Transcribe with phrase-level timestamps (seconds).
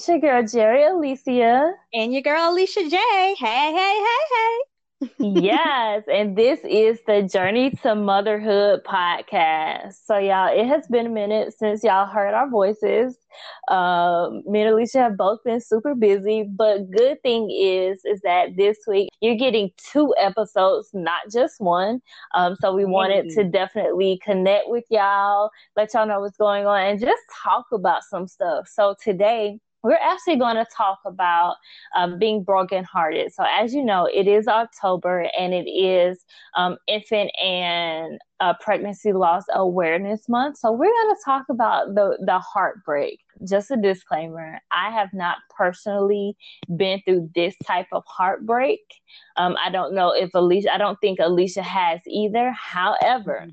[0.00, 1.74] It's your girl Jerry Alicia.
[1.92, 2.96] And your girl Alicia J.
[2.96, 4.00] Hey, hey, hey,
[4.32, 4.58] hey
[5.18, 9.94] yes, and this is the Journey to Motherhood podcast.
[10.04, 13.18] So, y'all, it has been a minute since y'all heard our voices.
[13.68, 18.56] Um, me and Alicia have both been super busy, but good thing is, is that
[18.56, 22.00] this week you're getting two episodes, not just one.
[22.34, 26.80] Um, so we wanted to definitely connect with y'all, let y'all know what's going on,
[26.80, 28.66] and just talk about some stuff.
[28.66, 31.56] So today we're actually going to talk about
[31.96, 33.32] um, being brokenhearted.
[33.32, 36.24] So, as you know, it is October and it is
[36.56, 40.58] um, Infant and uh, Pregnancy Loss Awareness Month.
[40.58, 43.20] So, we're going to talk about the, the heartbreak.
[43.48, 46.36] Just a disclaimer I have not personally
[46.76, 48.80] been through this type of heartbreak.
[49.36, 52.50] Um, I don't know if Alicia, I don't think Alicia has either.
[52.50, 53.48] However,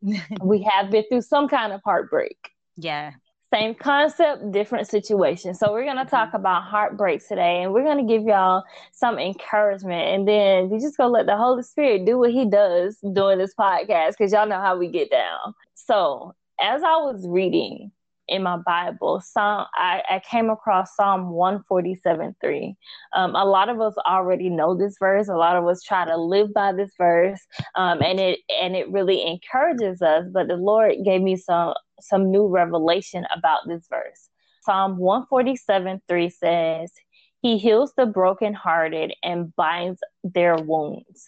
[0.42, 2.38] we have been through some kind of heartbreak.
[2.78, 3.12] Yeah
[3.52, 5.54] same concept, different situation.
[5.54, 6.36] So we're gonna talk mm-hmm.
[6.36, 11.12] about heartbreak today, and we're gonna give y'all some encouragement, and then we just gonna
[11.12, 14.76] let the Holy Spirit do what He does during this podcast, because y'all know how
[14.76, 15.54] we get down.
[15.74, 17.92] So as I was reading
[18.28, 22.76] in my Bible, Psalm I, I came across Psalm one forty seven three.
[23.14, 25.28] Um, a lot of us already know this verse.
[25.28, 27.40] A lot of us try to live by this verse,
[27.74, 30.26] um, and it and it really encourages us.
[30.32, 34.28] But the Lord gave me some some new revelation about this verse.
[34.66, 36.92] Psalm 147 3 says,
[37.40, 41.24] He heals the brokenhearted and binds their wounds.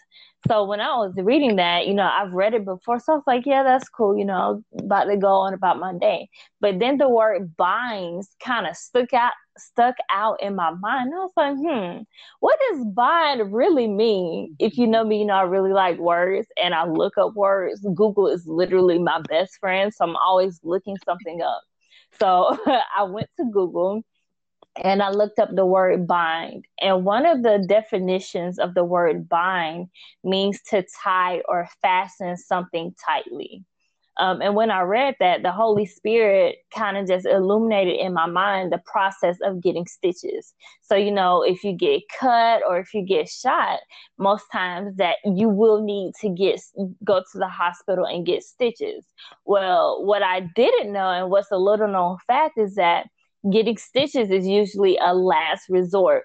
[0.47, 3.25] So when I was reading that, you know, I've read it before, so I was
[3.27, 6.29] like, yeah, that's cool, you know, about to go on about my day.
[6.61, 11.13] But then the word binds kind of stuck out stuck out in my mind.
[11.13, 12.03] I was like, hmm,
[12.39, 14.55] what does bind really mean?
[14.61, 17.81] If you know me, you know I really like words and I look up words.
[17.97, 21.63] Google is literally my best friend, so I'm always looking something up.
[22.21, 22.57] So
[22.97, 24.03] I went to Google
[24.83, 26.67] and I looked up the word bind.
[26.81, 29.89] And one of the definitions of the word bind
[30.25, 33.65] means to tie or fasten something tightly.
[34.19, 38.27] Um, and when I read that, the Holy Spirit kind of just illuminated in my
[38.27, 40.55] mind the process of getting stitches.
[40.83, 43.79] So, you know, if you get cut or if you get shot,
[44.19, 46.61] most times that you will need to get
[47.05, 49.07] go to the hospital and get stitches.
[49.45, 53.07] Well, what I didn't know and what's a little known fact is that
[53.51, 56.25] getting stitches is usually a last resort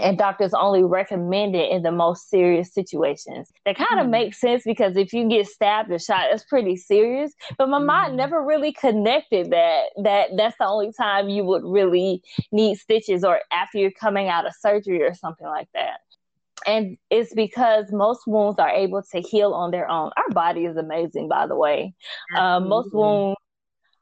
[0.00, 3.52] and doctors only recommend it in the most serious situations.
[3.64, 4.10] That kind of mm.
[4.10, 7.32] makes sense because if you get stabbed or shot, that's pretty serious.
[7.58, 7.86] But my mm.
[7.86, 8.16] mind mm-hmm.
[8.16, 13.40] never really connected that that that's the only time you would really need stitches or
[13.52, 16.00] after you're coming out of surgery or something like that.
[16.66, 20.10] And it's because most wounds are able to heal on their own.
[20.16, 21.94] Our body is amazing, by the way.
[22.34, 23.36] Uh, most wounds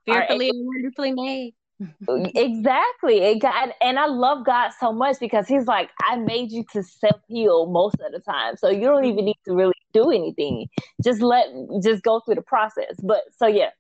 [0.07, 1.55] fearfully and wonderfully made
[2.09, 3.19] exactly.
[3.19, 6.83] It got, and I love God so much because He's like, I made you to
[6.83, 10.69] self heal most of the time, so you don't even need to really do anything.
[11.05, 11.47] Just let,
[11.83, 12.95] just go through the process.
[13.03, 13.71] But so yeah,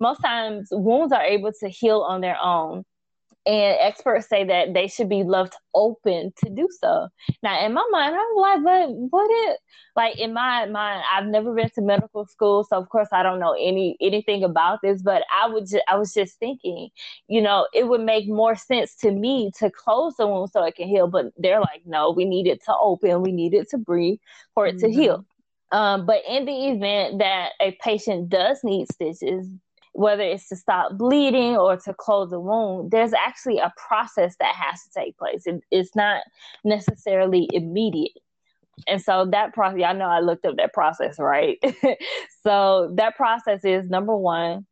[0.00, 2.84] most times wounds are able to heal on their own
[3.48, 7.08] and experts say that they should be left open to do so.
[7.42, 9.58] Now, in my mind, I'm like, but what it
[9.96, 11.02] like in my mind?
[11.10, 14.80] I've never been to medical school, so of course I don't know any anything about
[14.82, 15.00] this.
[15.00, 16.90] But I would, ju- I was just thinking,
[17.26, 20.76] you know, it would make more sense to me to close the wound so it
[20.76, 21.06] can heal.
[21.06, 24.18] But they're like, no, we need it to open, we need it to breathe
[24.54, 24.88] for it mm-hmm.
[24.88, 25.24] to heal.
[25.72, 29.48] Um, but in the event that a patient does need stitches,
[29.98, 34.54] whether it's to stop bleeding or to close the wound, there's actually a process that
[34.54, 35.44] has to take place.
[35.44, 36.22] It, it's not
[36.62, 38.12] necessarily immediate.
[38.86, 41.58] And so that process, I know I looked up that process, right?
[42.44, 44.66] so that process is number one,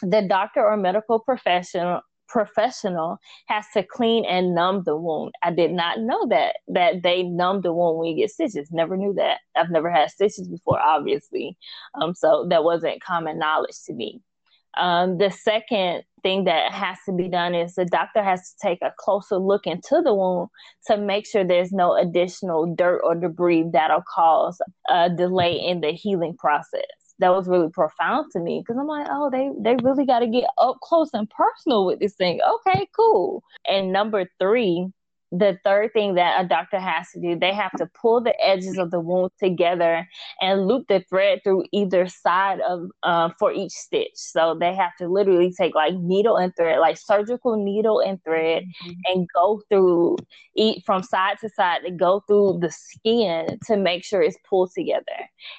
[0.00, 3.18] the doctor or medical professional professional
[3.48, 5.34] has to clean and numb the wound.
[5.42, 8.70] I did not know that that they numb the wound when you get stitches.
[8.70, 9.40] Never knew that.
[9.56, 11.58] I've never had stitches before, obviously.
[12.00, 14.22] Um, so that wasn't common knowledge to me.
[14.76, 18.78] Um, the second thing that has to be done is the doctor has to take
[18.82, 20.48] a closer look into the wound
[20.86, 25.92] to make sure there's no additional dirt or debris that'll cause a delay in the
[25.92, 26.82] healing process.
[27.18, 30.26] That was really profound to me because I'm like, oh, they they really got to
[30.26, 32.40] get up close and personal with this thing.
[32.66, 33.42] Okay, cool.
[33.68, 34.88] And number three,
[35.32, 38.78] the third thing that a doctor has to do, they have to pull the edges
[38.78, 40.08] of the wound together
[40.40, 44.14] and loop the thread through either side of uh, for each stitch.
[44.14, 48.64] So they have to literally take like needle and thread, like surgical needle and thread,
[48.64, 48.92] mm-hmm.
[49.06, 50.16] and go through
[50.56, 54.72] eat from side to side to go through the skin to make sure it's pulled
[54.72, 55.04] together.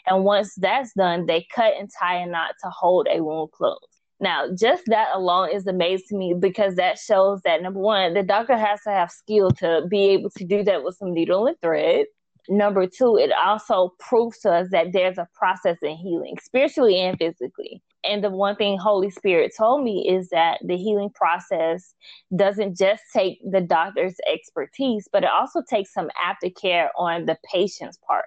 [0.06, 4.01] And once that's done, they cut and tie a knot to hold a wound closed.
[4.22, 8.22] Now, just that alone is amazing to me because that shows that number one, the
[8.22, 11.60] doctor has to have skill to be able to do that with some needle and
[11.60, 12.06] thread.
[12.48, 17.18] Number two, it also proves to us that there's a process in healing, spiritually and
[17.18, 17.82] physically.
[18.04, 21.96] And the one thing Holy Spirit told me is that the healing process
[22.36, 27.98] doesn't just take the doctor's expertise, but it also takes some aftercare on the patient's
[28.08, 28.26] part.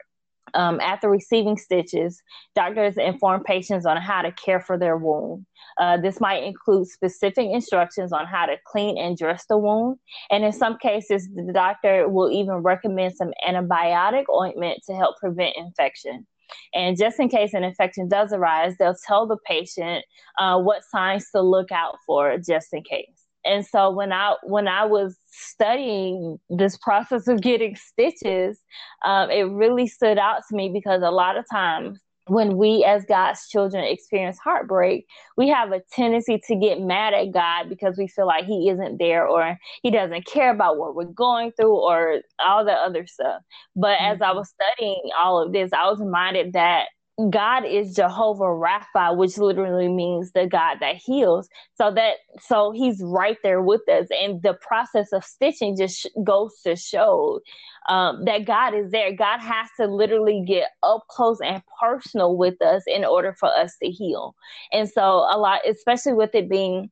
[0.55, 2.23] Um, after receiving stitches,
[2.55, 5.47] doctors inform patients on how to care for their wound.
[5.79, 9.99] Uh, this might include specific instructions on how to clean and dress the wound.
[10.31, 15.57] And in some cases, the doctor will even recommend some antibiotic ointment to help prevent
[15.57, 16.27] infection.
[16.75, 20.05] And just in case an infection does arise, they'll tell the patient
[20.39, 23.24] uh, what signs to look out for just in case.
[23.45, 28.59] And so when I when I was studying this process of getting stitches,
[29.05, 33.05] um, it really stood out to me because a lot of times when we as
[33.05, 35.07] God's children experience heartbreak,
[35.37, 38.99] we have a tendency to get mad at God because we feel like He isn't
[38.99, 43.43] there or He doesn't care about what we're going through or all the other stuff.
[43.77, 44.13] But mm-hmm.
[44.13, 44.39] as I mm-hmm.
[44.39, 46.87] was studying all of this, I was reminded that
[47.31, 51.49] God is Jehovah Rapha, which literally means the God that heals.
[51.77, 56.61] So that so He's right there with us, and the process of stitching just goes
[56.65, 57.41] to show
[57.89, 59.13] um, that God is there.
[59.15, 63.77] God has to literally get up close and personal with us in order for us
[63.83, 64.35] to heal.
[64.73, 66.91] And so a lot, especially with it being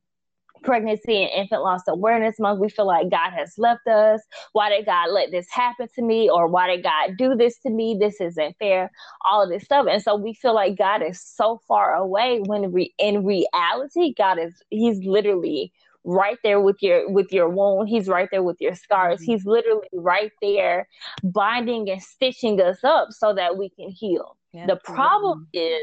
[0.63, 4.21] pregnancy and infant loss awareness month we feel like god has left us.
[4.53, 6.29] Why did god let this happen to me?
[6.29, 7.97] Or why did god do this to me?
[7.99, 8.91] This isn't fair.
[9.29, 9.87] All of this stuff.
[9.89, 14.39] And so we feel like god is so far away when re- in reality god
[14.39, 15.71] is he's literally
[16.05, 17.89] right there with your with your wound.
[17.89, 19.21] He's right there with your scars.
[19.21, 19.31] Mm-hmm.
[19.31, 20.87] he's literally right there
[21.23, 24.37] binding and stitching us up so that we can heal.
[24.53, 25.79] Yeah, the problem is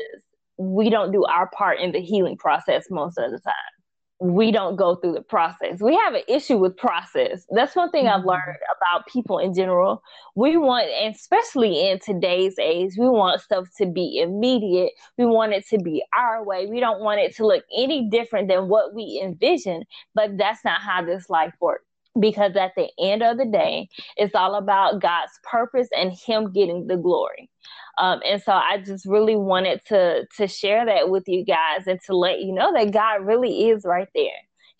[0.56, 3.54] we don't do our part in the healing process most of the time
[4.20, 5.80] we don't go through the process.
[5.80, 7.46] We have an issue with process.
[7.50, 8.20] That's one thing mm-hmm.
[8.20, 10.02] I've learned about people in general.
[10.34, 14.92] We want, and especially in today's age, we want stuff to be immediate.
[15.16, 16.66] We want it to be our way.
[16.66, 19.84] We don't want it to look any different than what we envision.
[20.14, 21.84] But that's not how this life works.
[22.18, 26.86] Because at the end of the day, it's all about God's purpose and Him getting
[26.86, 27.48] the glory.
[27.98, 32.00] Um, and so I just really wanted to to share that with you guys and
[32.06, 34.30] to let you know that God really is right there.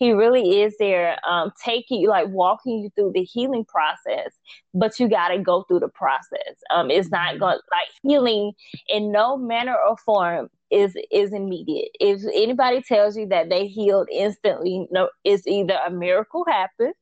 [0.01, 4.33] He really is there, um, taking you, like walking you through the healing process.
[4.73, 6.57] But you got to go through the process.
[6.71, 7.41] Um, it's not mm-hmm.
[7.41, 8.53] going like healing
[8.89, 11.91] in no manner or form is is immediate.
[12.01, 16.95] If anybody tells you that they healed instantly, no, it's either a miracle happened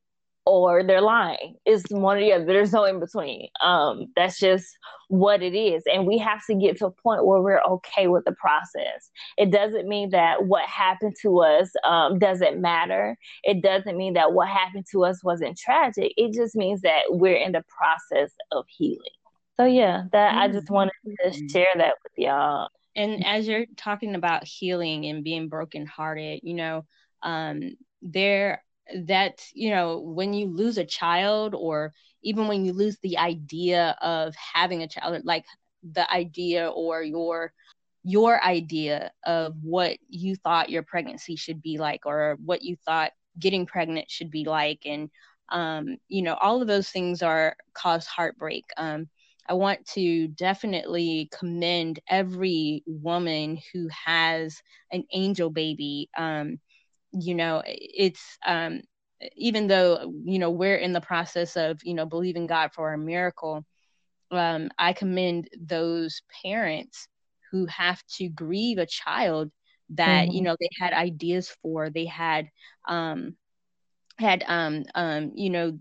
[0.48, 1.56] or they're lying.
[1.66, 2.44] It's one or the other.
[2.44, 3.48] There's no in between.
[3.62, 4.66] Um, that's just
[5.08, 5.82] what it is.
[5.92, 9.10] And we have to get to a point where we're okay with the process.
[9.36, 13.16] It doesn't mean that what happened to us um, doesn't matter.
[13.44, 16.12] It doesn't mean that what happened to us wasn't tragic.
[16.16, 18.98] It just means that we're in the process of healing.
[19.56, 20.38] So yeah, that mm-hmm.
[20.38, 21.46] I just wanted to mm-hmm.
[21.48, 22.68] share that with y'all.
[22.94, 26.84] And as you're talking about healing and being brokenhearted, you know,
[27.22, 28.62] um, there
[29.06, 31.92] that you know when you lose a child or
[32.22, 35.44] even when you lose the idea of having a child like
[35.92, 37.52] the idea or your
[38.04, 43.12] your idea of what you thought your pregnancy should be like or what you thought
[43.38, 44.80] getting pregnant should be like.
[44.84, 45.10] And
[45.50, 48.64] um, you know all of those things are cause heartbreak.
[48.76, 49.08] Um,
[49.48, 56.08] i want to definitely commend every woman who has an angel baby.
[56.16, 56.58] Um,
[57.12, 58.80] you know it's um
[59.36, 62.98] even though you know we're in the process of you know believing god for a
[62.98, 63.64] miracle
[64.30, 67.08] um i commend those parents
[67.50, 69.50] who have to grieve a child
[69.90, 70.32] that mm-hmm.
[70.32, 72.48] you know they had ideas for they had
[72.86, 73.34] um
[74.18, 75.78] had um um you know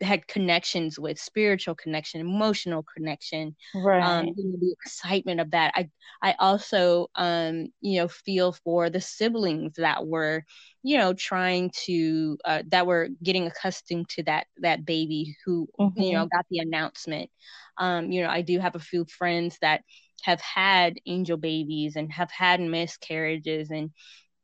[0.00, 4.02] had connections with spiritual connection emotional connection um, right.
[4.02, 5.72] um, you know, the excitement of that.
[5.74, 5.88] I
[6.22, 10.44] i also um you know feel for the siblings that were
[10.82, 16.00] you know trying to uh, that were getting accustomed to that that baby who mm-hmm.
[16.00, 17.30] you know got the announcement.
[17.78, 19.82] Um you know i do have a few friends that
[20.22, 23.90] have had angel babies and have had miscarriages and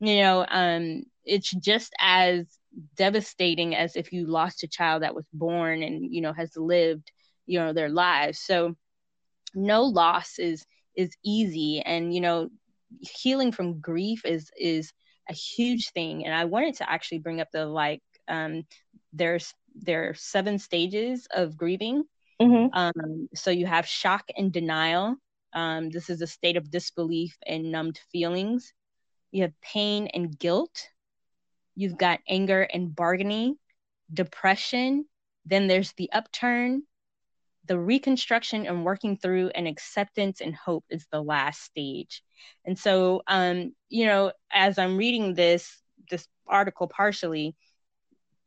[0.00, 2.47] you know um it's just as
[2.96, 7.10] devastating as if you lost a child that was born and you know has lived
[7.46, 8.38] you know their lives.
[8.40, 8.74] So
[9.54, 10.64] no loss is
[10.96, 11.80] is easy.
[11.84, 12.48] And you know
[13.00, 14.92] healing from grief is is
[15.28, 16.24] a huge thing.
[16.24, 18.64] And i wanted to actually bring up the like um
[19.12, 22.04] there's there are seven stages of grieving.
[22.40, 22.66] Mm-hmm.
[22.72, 25.16] um so you have shock and denial.
[25.52, 28.72] Um this is a state of disbelief and numbed feelings.
[29.32, 30.88] You have pain and guilt,
[31.74, 33.56] you've got anger and bargaining,
[34.12, 35.06] depression,
[35.44, 36.82] then there's the upturn,
[37.66, 42.22] the reconstruction and working through and acceptance and hope is the last stage.
[42.64, 45.78] And so um, you know, as I'm reading this
[46.10, 47.56] this article partially,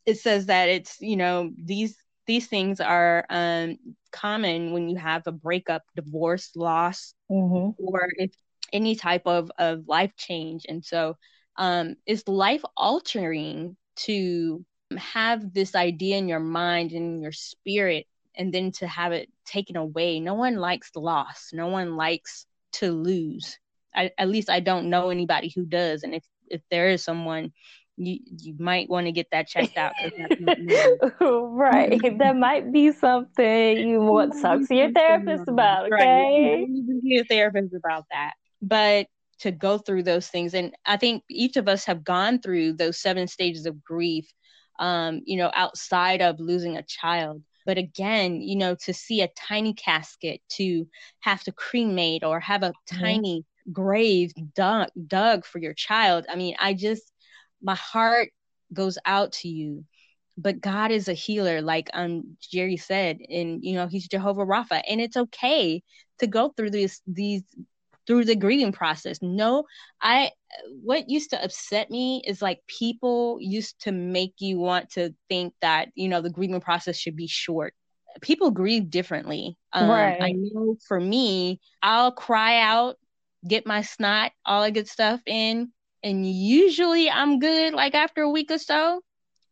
[0.06, 1.96] it says that it's, you know, these
[2.28, 3.78] these things are um,
[4.12, 7.72] common when you have a breakup, divorce, loss, mm-hmm.
[7.78, 8.32] or if
[8.74, 10.66] any type of, of life change.
[10.68, 11.18] And so
[11.58, 14.66] um, it's life altering to
[14.98, 18.06] have this idea in your mind and your spirit
[18.38, 20.20] and then to have it taken away.
[20.20, 21.52] No one likes loss.
[21.54, 23.58] No one likes to lose.
[23.96, 26.04] I, at least I don't know anybody who does.
[26.04, 27.54] And if, if there is someone,
[27.98, 29.94] you you might want to get that checked out.
[31.22, 35.86] right, that might be something you want to talk to your therapist about.
[35.86, 36.68] Okay, right.
[36.68, 38.34] you see a therapist about that.
[38.62, 39.08] But
[39.40, 43.00] to go through those things, and I think each of us have gone through those
[43.00, 44.32] seven stages of grief.
[44.78, 47.42] Um, you know, outside of losing a child.
[47.66, 50.86] But again, you know, to see a tiny casket, to
[51.22, 53.00] have to cremate or have a mm-hmm.
[53.00, 56.26] tiny grave dug, dug for your child.
[56.30, 57.10] I mean, I just
[57.62, 58.32] my heart
[58.74, 59.86] goes out to you
[60.38, 64.82] but God is a healer, like um Jerry said, and you know He's Jehovah Rapha,
[64.88, 65.82] and it's okay
[66.20, 67.44] to go through these these
[68.08, 69.20] through the grieving process.
[69.22, 69.66] No,
[70.02, 70.32] I
[70.82, 75.54] what used to upset me is like people used to make you want to think
[75.62, 77.74] that you know the grieving process should be short.
[78.22, 79.58] People grieve differently.
[79.74, 80.22] Um, right.
[80.22, 82.96] I know for me, I'll cry out,
[83.46, 85.72] get my snot, all that good stuff in,
[86.02, 89.02] and usually I'm good like after a week or so.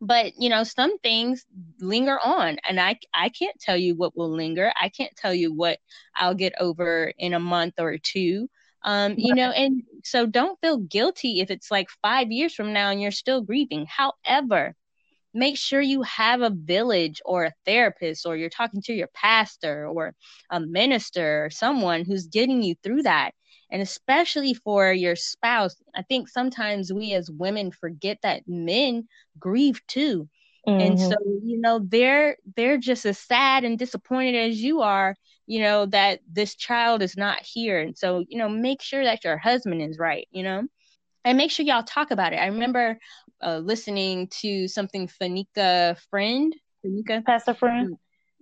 [0.06, 1.46] But you know, some things
[1.80, 4.72] linger on, and I I can't tell you what will linger.
[4.80, 5.80] I can't tell you what
[6.16, 8.50] I'll get over in a month or two.
[8.84, 12.90] Um, you know, and so don't feel guilty if it's like five years from now
[12.90, 13.88] and you're still grieving.
[13.88, 14.76] However,
[15.34, 19.88] make sure you have a village or a therapist or you're talking to your pastor
[19.88, 20.14] or
[20.50, 23.32] a minister or someone who's getting you through that
[23.74, 29.06] and especially for your spouse i think sometimes we as women forget that men
[29.40, 30.30] grieve too.
[30.68, 30.80] Mm-hmm.
[30.80, 35.14] and so you know they're they're just as sad and disappointed as you are
[35.46, 37.82] you know that this child is not here.
[37.82, 40.64] And so you know make sure that your husband is right you know
[41.26, 42.38] and make sure y'all talk about it.
[42.38, 42.98] I remember
[43.42, 47.26] uh, listening to something fanika friend fanika?
[47.26, 47.98] Pastor friend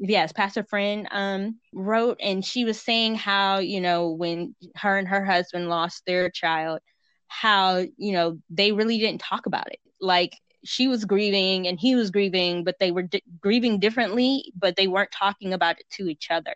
[0.10, 5.08] yes, Pastor Friend um, wrote, and she was saying how, you know, when her and
[5.08, 6.79] her husband lost their child,
[7.27, 9.79] how, you know, they really didn't talk about it.
[10.00, 14.75] Like she was grieving and he was grieving, but they were di- grieving differently, but
[14.75, 16.55] they weren't talking about it to each other.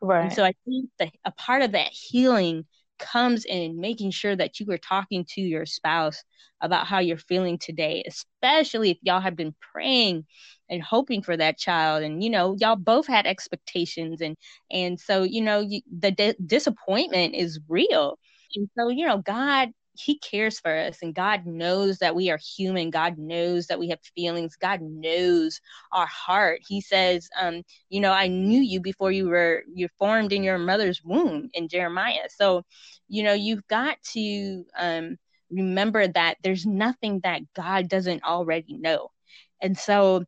[0.00, 0.24] Right.
[0.24, 2.64] And so I think that a part of that healing
[2.98, 6.22] comes in making sure that you are talking to your spouse
[6.60, 10.26] about how you're feeling today, especially if y'all have been praying
[10.70, 12.02] and hoping for that child.
[12.02, 14.36] And you know y'all both had expectations and
[14.70, 18.18] and so you know you, the di- disappointment is real.
[18.56, 19.70] And so you know god
[20.00, 22.90] he cares for us and god knows that we are human.
[22.90, 24.56] God knows that we have feelings.
[24.56, 25.60] God knows
[25.92, 26.60] our heart.
[26.66, 30.58] He says um you know i knew you before you were you formed in your
[30.58, 32.28] mother's womb in jeremiah.
[32.30, 32.64] So
[33.08, 35.16] you know you've got to um
[35.50, 39.10] remember that there's nothing that god doesn't already know.
[39.62, 40.24] And so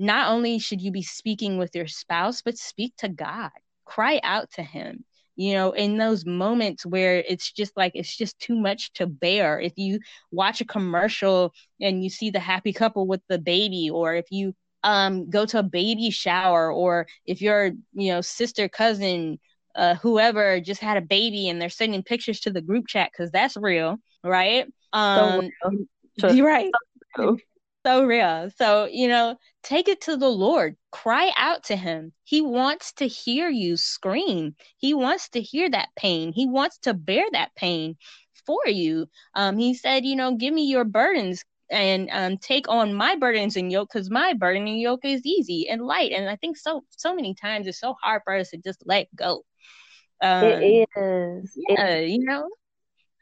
[0.00, 3.50] not only should you be speaking with your spouse, but speak to God.
[3.84, 5.04] Cry out to Him.
[5.36, 9.60] You know, in those moments where it's just like it's just too much to bear.
[9.60, 10.00] If you
[10.32, 14.54] watch a commercial and you see the happy couple with the baby, or if you
[14.82, 19.38] um, go to a baby shower, or if your you know sister, cousin,
[19.74, 23.30] uh, whoever just had a baby and they're sending pictures to the group chat because
[23.30, 24.66] that's real, right?
[24.92, 25.50] Um,
[26.18, 26.44] so real.
[26.46, 26.72] right
[27.16, 27.38] so
[27.84, 28.50] real.
[28.56, 30.76] So, you know, take it to the Lord.
[30.92, 32.12] Cry out to him.
[32.24, 34.54] He wants to hear you scream.
[34.76, 36.32] He wants to hear that pain.
[36.32, 37.96] He wants to bear that pain
[38.46, 39.08] for you.
[39.34, 43.56] Um, he said, you know, give me your burdens and um, take on my burdens
[43.56, 46.12] and yoke because my burden and yoke is easy and light.
[46.12, 49.06] And I think so so many times it's so hard for us to just let
[49.14, 49.44] go.
[50.20, 51.56] Um, it is.
[51.56, 52.48] Yeah, it, you know.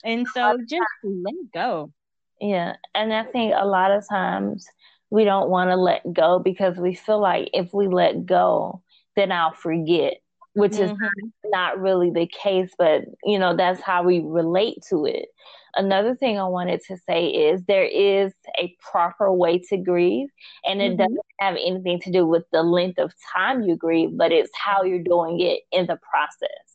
[0.05, 1.93] And so just let go.
[2.41, 2.77] Yeah.
[2.95, 4.67] And I think a lot of times
[5.11, 8.83] we don't want to let go because we feel like if we let go,
[9.17, 10.15] then I'll forget,
[10.53, 10.93] which mm-hmm.
[10.93, 15.29] is not really the case, but you know, that's how we relate to it.
[15.75, 20.29] Another thing I wanted to say is there is a proper way to grieve,
[20.65, 21.03] and it mm-hmm.
[21.03, 24.83] doesn't have anything to do with the length of time you grieve, but it's how
[24.83, 26.68] you're doing it in the process.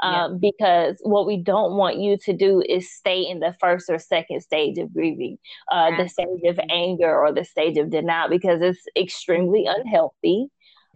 [0.00, 0.50] Um, yeah.
[0.50, 4.40] because what we don't want you to do is stay in the first or second
[4.40, 5.38] stage of grieving,
[5.70, 10.48] uh, the stage of anger or the stage of denial, because it's extremely unhealthy.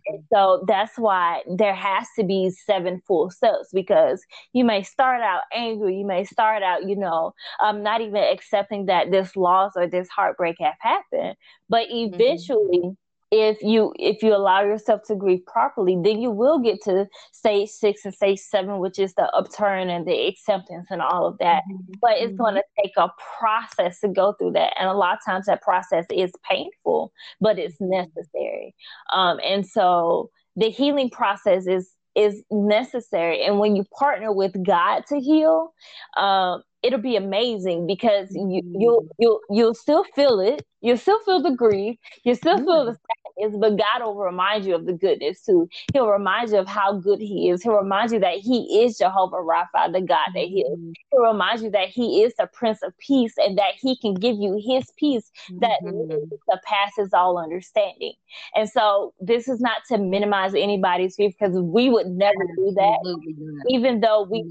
[0.06, 5.23] And so that's why there has to be seven full steps because you may start
[5.23, 9.73] out angry, you may start out, you know, um, not even accepting that this loss
[9.76, 11.37] or this heartbreak have happened,
[11.68, 12.14] but mm-hmm.
[12.14, 12.78] eventually.
[12.78, 12.92] Mm-hmm
[13.33, 17.69] if you if you allow yourself to grieve properly then you will get to stage
[17.71, 21.62] six and stage seven which is the upturn and the acceptance and all of that
[21.73, 21.93] mm-hmm.
[22.01, 22.43] but it's mm-hmm.
[22.43, 23.09] going to take a
[23.39, 27.11] process to go through that and a lot of times that process is painful
[27.41, 28.03] but it's mm-hmm.
[28.03, 28.75] necessary
[29.15, 35.03] um, and so the healing process is is necessary and when you partner with god
[35.09, 35.73] to heal
[36.19, 38.81] um, it'll be amazing because you mm-hmm.
[38.81, 41.97] you'll you'll you'll still feel it You'll still feel the grief.
[42.25, 42.99] You'll still feel the
[43.39, 45.69] sadness, but God will remind you of the goodness too.
[45.93, 47.62] He'll remind you of how good He is.
[47.62, 50.79] He'll remind you that He is Jehovah Rapha, the God that heals.
[50.79, 50.93] Mm-hmm.
[51.12, 54.37] He'll remind you that He is the Prince of Peace and that He can give
[54.37, 56.17] you His peace that mm-hmm.
[56.51, 58.15] surpasses all understanding.
[58.57, 63.65] And so, this is not to minimize anybody's grief because we would never do that.
[63.69, 64.45] Even though we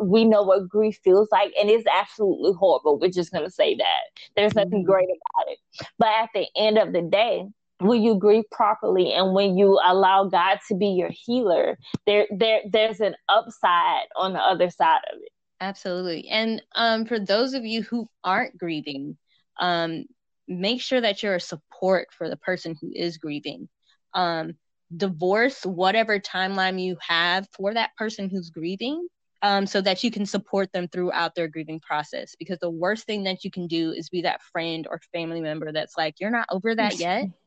[0.00, 2.98] we know what grief feels like, and it's absolutely horrible.
[2.98, 5.58] We're just gonna say that there's nothing great about it.
[5.98, 7.46] But at the end of the day,
[7.78, 12.60] when you grieve properly and when you allow God to be your healer, there there
[12.70, 15.30] there's an upside on the other side of it.
[15.60, 16.28] Absolutely.
[16.28, 19.16] And um, for those of you who aren't grieving,
[19.58, 20.04] um,
[20.46, 23.68] make sure that you're a support for the person who is grieving.
[24.14, 24.54] Um,
[24.94, 29.06] divorce whatever timeline you have for that person who's grieving
[29.42, 32.34] um, so that you can support them throughout their grieving process.
[32.38, 35.72] Because the worst thing that you can do is be that friend or family member
[35.72, 37.26] that's like, you're not over that yet.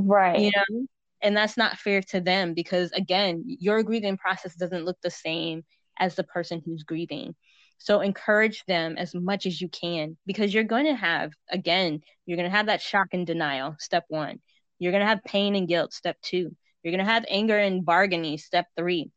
[0.00, 0.38] Right.
[0.38, 0.86] You know?
[1.22, 5.64] And that's not fair to them because, again, your grieving process doesn't look the same
[5.98, 7.34] as the person who's grieving.
[7.78, 12.36] So encourage them as much as you can because you're going to have, again, you're
[12.36, 14.38] going to have that shock and denial, step one.
[14.78, 16.54] You're going to have pain and guilt, step two.
[16.84, 19.10] You're going to have anger and bargaining, step three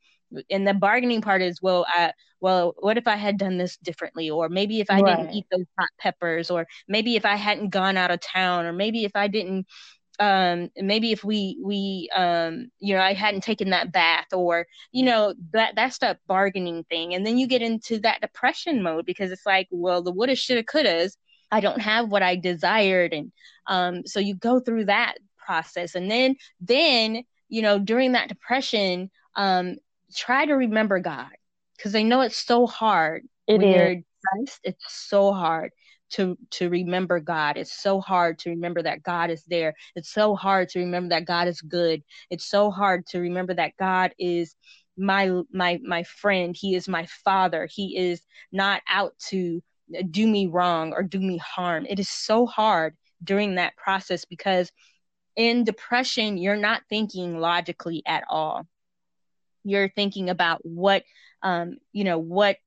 [0.50, 4.30] and the bargaining part is well I, well what if i had done this differently?
[4.30, 5.18] Or maybe if i right.
[5.18, 8.74] didn't eat those hot peppers or maybe if i hadn't gone out of town or
[8.74, 9.68] maybe if i didn't
[10.20, 15.04] um maybe if we we um you know i hadn't taken that bath or you
[15.04, 17.14] know that that's that bargaining thing.
[17.14, 20.64] And then you get into that depression mode because it's like well the woulda shoulda
[20.64, 21.18] couldas
[21.52, 23.14] i don't have what i desired.
[23.14, 23.32] And
[23.68, 25.96] um so you go through that process.
[25.96, 29.78] And then then you know during that depression um
[30.16, 31.32] try to remember God
[31.78, 33.24] because I know it's so hard.
[33.48, 34.60] It when is.
[34.64, 35.72] It's so hard
[36.12, 37.58] to to remember God.
[37.58, 39.74] It's so hard to remember that God is there.
[39.96, 42.04] It's so hard to remember that God is good.
[42.30, 44.56] It's so hard to remember that God is
[44.98, 46.56] my my my friend.
[46.58, 47.68] He is my father.
[47.72, 48.22] He is
[48.52, 49.62] not out to
[50.10, 51.86] do me wrong or do me harm.
[51.90, 54.72] It is so hard during that process because
[55.36, 58.68] in depression you're not thinking logically at all
[59.64, 61.04] you're thinking about what
[61.44, 62.58] um, you know what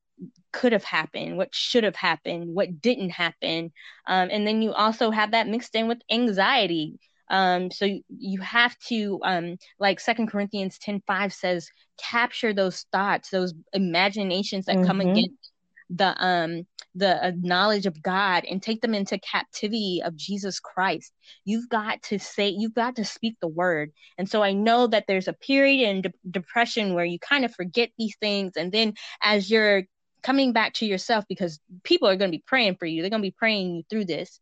[0.51, 3.71] could have happened, what should have happened, what didn't happen,
[4.07, 6.99] um, and then you also have that mixed in with anxiety.
[7.29, 13.29] Um, so you have to, um, like Second Corinthians ten five says, capture those thoughts,
[13.29, 14.85] those imaginations that mm-hmm.
[14.85, 15.51] come against
[15.89, 21.11] the um the uh, knowledge of God and take them into captivity of Jesus Christ.
[21.43, 23.91] You've got to say you've got to speak the word.
[24.17, 27.53] And so I know that there's a period in de- depression where you kind of
[27.53, 29.83] forget these things and then as you're
[30.23, 33.01] coming back to yourself because people are going to be praying for you.
[33.01, 34.39] They're going to be praying you through this.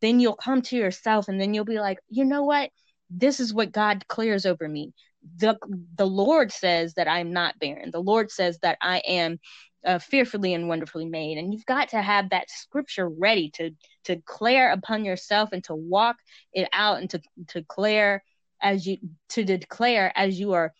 [0.00, 2.70] Then you'll come to yourself and then you'll be like, "You know what?
[3.10, 4.92] This is what God clears over me."
[5.38, 5.58] The
[5.96, 7.90] the Lord says that I'm not barren.
[7.90, 9.40] The Lord says that I am
[9.84, 11.38] uh, fearfully and wonderfully made.
[11.38, 13.70] And you've got to have that scripture ready to
[14.04, 16.16] to declare upon yourself and to walk
[16.52, 18.22] it out and to to declare
[18.60, 18.98] as you
[19.30, 20.72] to declare as you are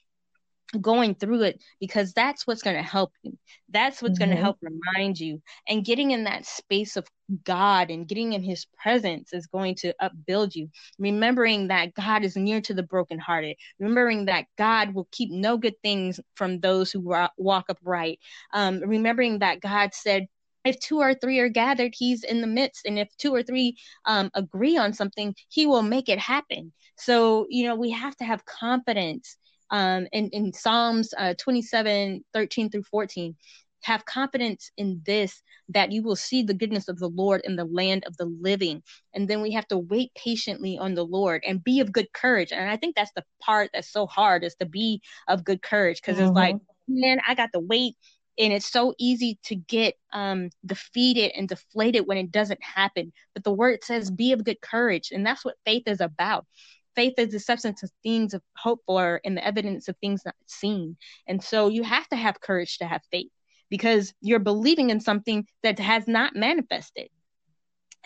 [0.81, 3.37] going through it because that's what's going to help you.
[3.71, 4.31] That's what's mm-hmm.
[4.31, 5.41] going to help remind you.
[5.67, 7.07] And getting in that space of
[7.45, 10.69] God and getting in his presence is going to upbuild you.
[10.99, 13.57] Remembering that God is near to the brokenhearted.
[13.79, 17.01] Remembering that God will keep no good things from those who
[17.37, 18.19] walk upright.
[18.53, 20.27] Um, remembering that God said,
[20.65, 22.85] if two or three are gathered, he's in the midst.
[22.85, 26.73] And if two or three um, agree on something, he will make it happen.
[26.97, 29.37] So, you know, we have to have confidence
[29.71, 33.37] um, in, in Psalms uh, 27, 13 through 14.
[33.83, 37.65] Have confidence in this that you will see the goodness of the Lord in the
[37.65, 38.83] land of the living.
[39.15, 42.51] And then we have to wait patiently on the Lord and be of good courage.
[42.51, 46.01] And I think that's the part that's so hard is to be of good courage
[46.01, 46.27] because mm-hmm.
[46.27, 46.57] it's like
[46.89, 47.95] man, I got the weight.
[48.39, 53.13] And it's so easy to get um, defeated and deflated when it doesn't happen.
[53.35, 55.11] But the word says, be of good courage.
[55.11, 56.47] And that's what faith is about.
[56.95, 60.35] Faith is the substance of things of hope for and the evidence of things not
[60.47, 60.97] seen.
[61.27, 63.31] And so you have to have courage to have faith
[63.71, 67.09] because you're believing in something that has not manifested.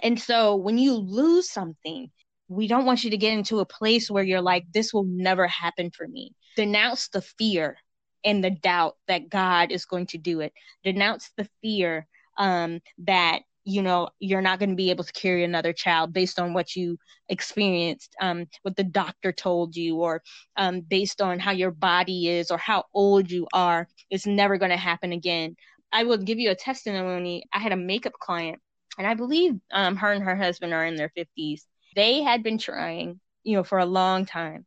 [0.03, 2.11] And so when you lose something,
[2.49, 5.47] we don't want you to get into a place where you're like, this will never
[5.47, 6.33] happen for me.
[6.57, 7.77] Denounce the fear
[8.25, 10.53] and the doubt that God is going to do it.
[10.85, 12.07] Denounce the fear
[12.39, 16.39] um, that you know you're not going to be able to carry another child based
[16.39, 16.99] on what you
[17.29, 20.23] experienced um, what the doctor told you or
[20.57, 24.71] um, based on how your body is or how old you are it's never going
[24.71, 25.57] to happen again.
[25.95, 27.45] I will give you a testimony.
[27.53, 28.61] I had a makeup client
[28.99, 31.63] and i believe um, her and her husband are in their 50s
[31.95, 34.67] they had been trying you know for a long time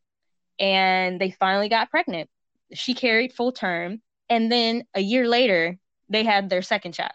[0.59, 2.29] and they finally got pregnant.
[2.73, 5.77] She carried full term and then a year later
[6.09, 7.11] they had their second child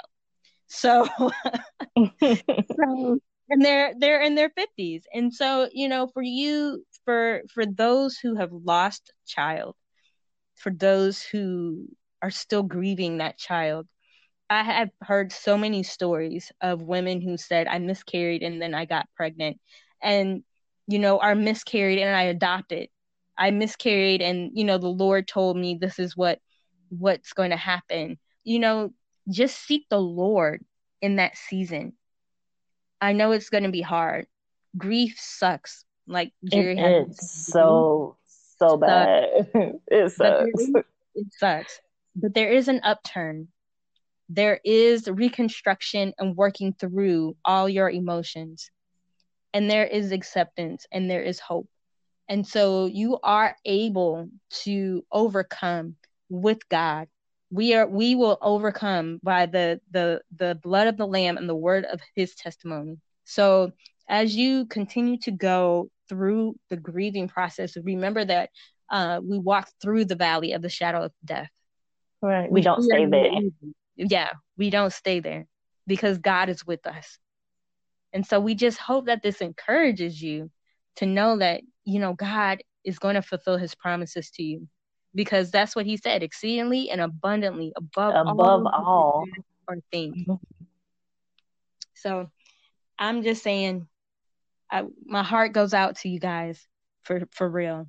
[0.71, 1.09] so,
[2.77, 7.67] so and they're they're in their 50s and so you know for you for for
[7.67, 9.75] those who have lost child
[10.57, 11.89] for those who
[12.23, 13.87] are still grieving that child
[14.49, 18.85] i have heard so many stories of women who said i miscarried and then i
[18.85, 19.59] got pregnant.
[20.03, 20.43] And
[20.87, 22.89] you know are miscarried and i adopted.
[23.39, 26.41] I miscarried and you know the Lord told me this is what
[26.91, 28.19] what's going to happen.
[28.45, 28.93] You know,
[29.31, 30.64] just seek the Lord
[31.01, 31.95] in that season.
[33.01, 34.27] I know it's going to be hard.
[34.77, 35.85] Grief sucks.
[36.07, 38.16] Like Jerry it, it's so
[38.59, 39.29] so bad.
[39.87, 40.64] it sucks.
[41.14, 41.81] it sucks.
[42.16, 43.49] But there is an upturn.
[44.29, 48.71] There is reconstruction and working through all your emotions.
[49.53, 51.69] And there is acceptance and there is hope.
[52.29, 54.29] And so you are able
[54.62, 55.97] to overcome
[56.29, 57.09] with God.
[57.51, 61.55] We are we will overcome by the the the blood of the lamb and the
[61.55, 62.99] word of his testimony.
[63.25, 63.73] So
[64.09, 68.51] as you continue to go through the grieving process, remember that
[68.91, 71.51] uh, we walk through the valley of the shadow of death.
[72.21, 72.51] Right.
[72.51, 73.31] We, we don't stay there.
[73.97, 75.47] Yeah, we don't stay there
[75.87, 77.19] because God is with us.
[78.13, 80.51] And so we just hope that this encourages you
[80.97, 84.69] to know that you know, God is going to fulfill his promises to you
[85.14, 89.25] because that's what he said exceedingly and abundantly above, above all,
[89.68, 90.16] or things.
[90.16, 90.35] Mm-hmm.
[91.94, 92.31] So
[92.99, 93.87] I'm just saying,
[94.70, 96.64] I, my heart goes out to you guys
[97.03, 97.88] for, for real.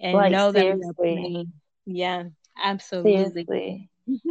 [0.00, 2.24] And like, know that, yeah,
[2.62, 3.16] absolutely.
[3.16, 3.89] Seriously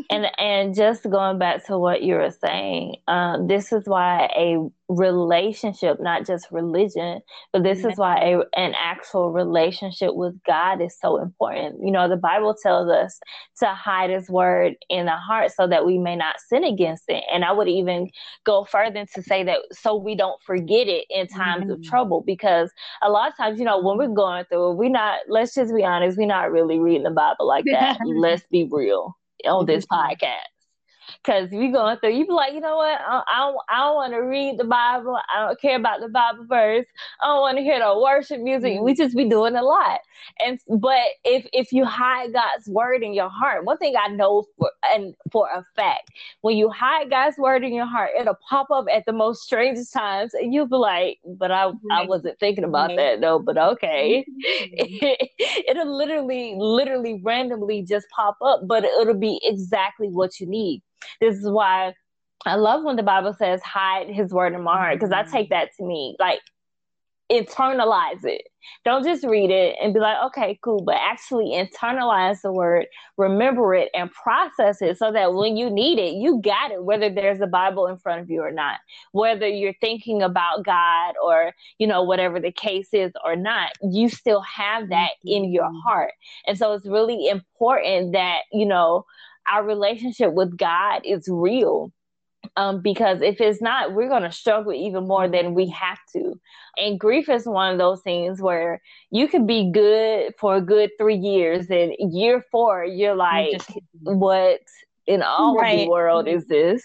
[0.10, 4.58] and and just going back to what you were saying, um, this is why a
[4.90, 7.22] relationship, not just religion,
[7.54, 11.80] but this is why a, an actual relationship with God is so important.
[11.84, 13.20] You know, the Bible tells us
[13.60, 17.24] to hide His word in the heart so that we may not sin against it.
[17.32, 18.10] And I would even
[18.46, 21.74] go further to say that so we don't forget it in times mm-hmm.
[21.74, 22.72] of trouble, because
[23.04, 25.20] a lot of times, you know, when we're going through, we're not.
[25.28, 28.00] Let's just be honest, we're not really reading the Bible like that.
[28.06, 29.96] let's be real on this mm-hmm.
[29.96, 30.59] podcast.
[31.26, 33.00] Cause we going through, you be like, you know what?
[33.02, 35.20] I, I don't, I don't want to read the Bible.
[35.36, 36.86] I don't care about the Bible verse.
[37.22, 38.76] I don't want to hear the worship music.
[38.76, 38.86] Mm-hmm.
[38.86, 40.00] We just be doing a lot.
[40.46, 44.46] And but if if you hide God's word in your heart, one thing I know
[44.58, 46.10] for and for a fact,
[46.42, 49.94] when you hide God's word in your heart, it'll pop up at the most strangest
[49.94, 51.92] times, and you'll be like, "But I mm-hmm.
[51.92, 52.98] I wasn't thinking about mm-hmm.
[52.98, 54.26] that though." But okay,
[55.68, 60.82] it'll literally literally randomly just pop up, but it'll be exactly what you need.
[61.22, 61.94] This is why
[62.46, 65.50] I love when the Bible says, hide his word in my heart, because I take
[65.50, 66.40] that to me like
[67.32, 68.42] internalize it.
[68.84, 73.74] Don't just read it and be like, okay, cool, but actually internalize the word, remember
[73.76, 77.40] it, and process it so that when you need it, you got it, whether there's
[77.40, 78.80] a Bible in front of you or not,
[79.12, 84.10] whether you're thinking about God or, you know, whatever the case is or not, you
[84.10, 85.88] still have that in your mm-hmm.
[85.88, 86.14] heart.
[86.48, 89.06] And so it's really important that, you know,
[89.52, 91.92] our relationship with God is real.
[92.56, 96.40] Um, because if it's not, we're going to struggle even more than we have to.
[96.78, 98.82] And grief is one of those things where
[99.12, 103.72] you could be good for a good three years, and year four, you're like, just,
[104.04, 104.62] what
[105.06, 105.74] in all right.
[105.74, 106.82] of the world is this?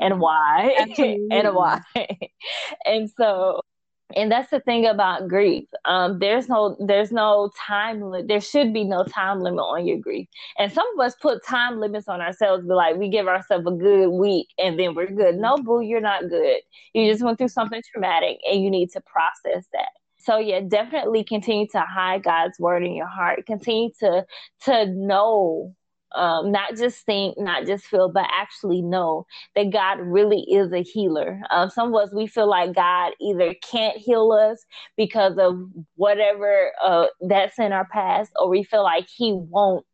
[0.00, 0.86] And why?
[0.98, 1.80] and why?
[2.84, 3.60] and so
[4.16, 5.64] and that's the thing about grief.
[5.84, 9.98] Um, there's no there's no time limit there should be no time limit on your
[9.98, 10.28] grief.
[10.58, 13.70] And some of us put time limits on ourselves but like we give ourselves a
[13.70, 15.36] good week and then we're good.
[15.36, 16.60] No boo you're not good.
[16.92, 19.90] You just went through something traumatic and you need to process that.
[20.18, 23.46] So yeah definitely continue to hide god's word in your heart.
[23.46, 24.24] Continue to
[24.64, 25.74] to know
[26.14, 30.82] um, not just think, not just feel, but actually know that God really is a
[30.82, 31.40] healer.
[31.50, 34.64] Um, some of us, we feel like God either can't heal us
[34.96, 35.58] because of
[35.96, 39.84] whatever uh, that's in our past, or we feel like He won't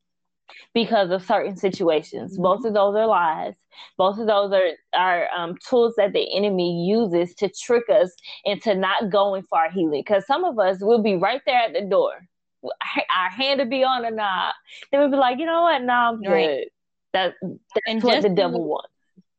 [0.75, 2.35] because of certain situations.
[2.35, 2.43] Mm-hmm.
[2.43, 3.55] Both of those are lies.
[3.97, 8.13] Both of those are are um, tools that the enemy uses to trick us
[8.45, 10.03] into not going for our healing.
[10.05, 12.29] Because some of us will be right there at the door
[12.63, 14.55] our hand to be on a knob.
[14.91, 15.83] They would be like, you know what?
[15.83, 16.31] No, I'm good.
[16.31, 16.69] Right.
[17.13, 18.89] That that's and what the devil wants.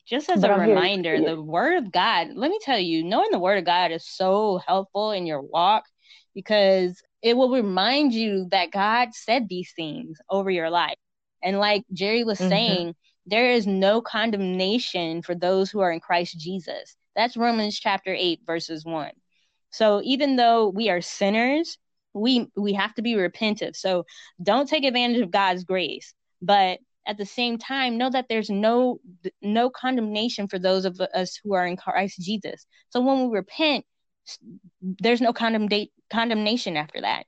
[0.05, 3.31] Just as but a I'm reminder, the word of God, let me tell you, knowing
[3.31, 5.85] the word of God is so helpful in your walk
[6.33, 10.97] because it will remind you that God said these things over your life.
[11.43, 12.49] And like Jerry was mm-hmm.
[12.49, 16.95] saying, there is no condemnation for those who are in Christ Jesus.
[17.15, 19.11] That's Romans chapter 8, verses 1.
[19.69, 21.77] So even though we are sinners,
[22.13, 24.05] we we have to be repentant so
[24.41, 28.99] don't take advantage of god's grace but at the same time know that there's no
[29.41, 32.65] no condemnation for those of us who are in christ jesus.
[32.89, 33.85] So when we repent
[34.81, 37.25] there's no condemn- condemnation after that.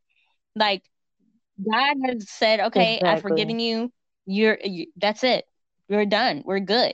[0.56, 0.84] Like
[1.58, 3.10] god has said okay exactly.
[3.10, 3.92] i've forgiven you.
[4.26, 5.46] You're you, that's it.
[5.90, 6.44] We're done.
[6.46, 6.94] We're good.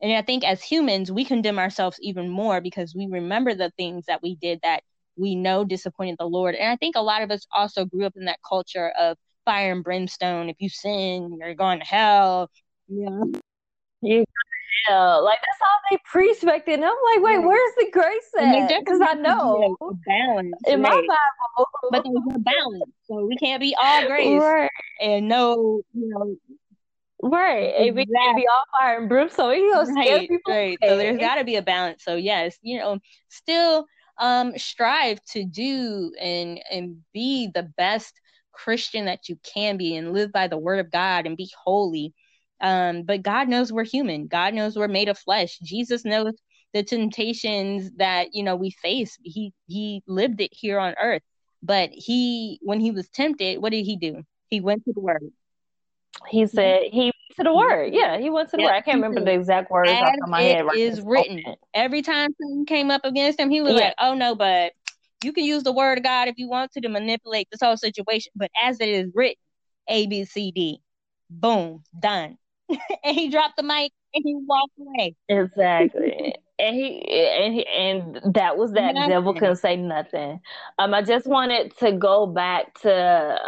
[0.00, 4.06] And i think as humans we condemn ourselves even more because we remember the things
[4.06, 4.82] that we did that
[5.16, 6.54] we know disappointed the Lord.
[6.54, 9.72] And I think a lot of us also grew up in that culture of fire
[9.72, 10.48] and brimstone.
[10.48, 12.50] If you sin, you're going to hell.
[12.88, 13.08] Yeah.
[14.02, 15.24] You go to hell.
[15.24, 16.84] Like that's how they preach back then.
[16.84, 18.68] I'm like, wait, where's the grace at?
[18.68, 19.76] Because I know
[20.06, 20.90] balance in right.
[20.90, 24.70] my Bible, but there's no balance, so we can't be all grace right.
[25.00, 26.36] and no, you know.
[27.22, 27.90] Right, exactly.
[27.92, 29.54] we can be all fire and brimstone.
[29.54, 30.78] You know, right, right.
[30.82, 32.04] So there's got to be a balance.
[32.04, 32.98] So yes, you know,
[33.30, 33.86] still
[34.18, 38.20] um, strive to do and and be the best
[38.52, 42.14] Christian that you can be and live by the word of God and be holy.
[42.60, 44.28] Um, but God knows we're human.
[44.28, 45.58] God knows we're made of flesh.
[45.62, 46.32] Jesus knows
[46.72, 49.18] the temptations that you know we face.
[49.22, 51.22] He he lived it here on earth.
[51.62, 54.22] But he when he was tempted, what did he do?
[54.48, 55.32] He went to the word.
[56.28, 56.54] He mm-hmm.
[56.54, 57.92] said he went to the word.
[57.92, 58.72] Yeah, he went to the word.
[58.72, 60.66] I can't remember the exact words off of my head.
[60.66, 61.42] Right is written.
[61.74, 63.86] Every time something came up against him, he was yeah.
[63.86, 64.72] like, "Oh no, but
[65.24, 67.76] you can use the word of God if you want to to manipulate this whole
[67.76, 68.32] situation.
[68.34, 69.40] But as it is written,
[69.88, 70.80] A B C D,
[71.30, 75.14] boom, done." and he dropped the mic and he walked away.
[75.28, 76.34] Exactly.
[76.58, 79.10] and he and he and that was that nothing.
[79.10, 80.40] devil couldn't say nothing.
[80.78, 82.92] Um, I just wanted to go back to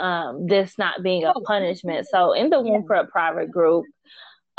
[0.02, 2.06] um this not being a oh, punishment.
[2.10, 3.84] So in the Womb Prep private group,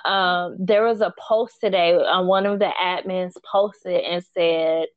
[0.05, 1.95] um, there was a post today.
[1.95, 4.87] Um, one of the admins posted and said.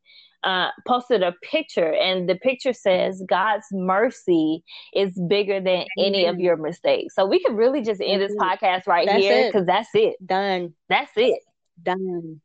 [0.44, 6.40] Uh, posted a picture, and the picture says, God's mercy is bigger than any of
[6.40, 7.14] your mistakes.
[7.14, 10.16] So we could really just end this podcast right that's here because that's it.
[10.26, 10.74] Done.
[10.88, 11.38] That's it.
[11.80, 12.40] Done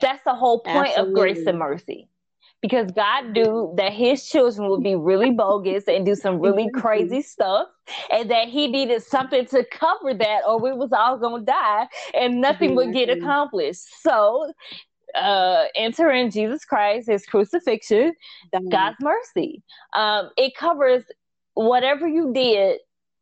[0.00, 1.10] that's the whole point Absolutely.
[1.10, 2.08] of grace and mercy
[2.62, 7.22] because God knew that his children would be really bogus and do some really crazy
[7.34, 7.68] stuff,
[8.12, 12.40] and that he needed something to cover that, or we was all gonna die and
[12.40, 13.86] nothing would get accomplished.
[14.02, 14.52] So,
[15.14, 18.12] uh, enter in Jesus Christ, his crucifixion,
[18.70, 19.62] God's mercy.
[19.94, 21.04] Um, it covers
[21.54, 22.78] whatever you did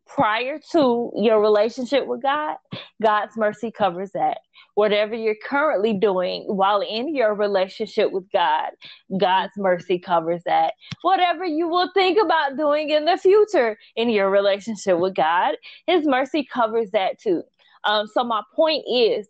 [0.08, 2.56] prior to your relationship with God.
[3.02, 4.38] God's mercy covers that
[4.74, 8.70] whatever you're currently doing while in your relationship with God,
[9.18, 10.74] God's mercy covers that.
[11.02, 16.06] Whatever you will think about doing in the future in your relationship with God, His
[16.06, 17.42] mercy covers that too.
[17.84, 19.28] Um, so, my point is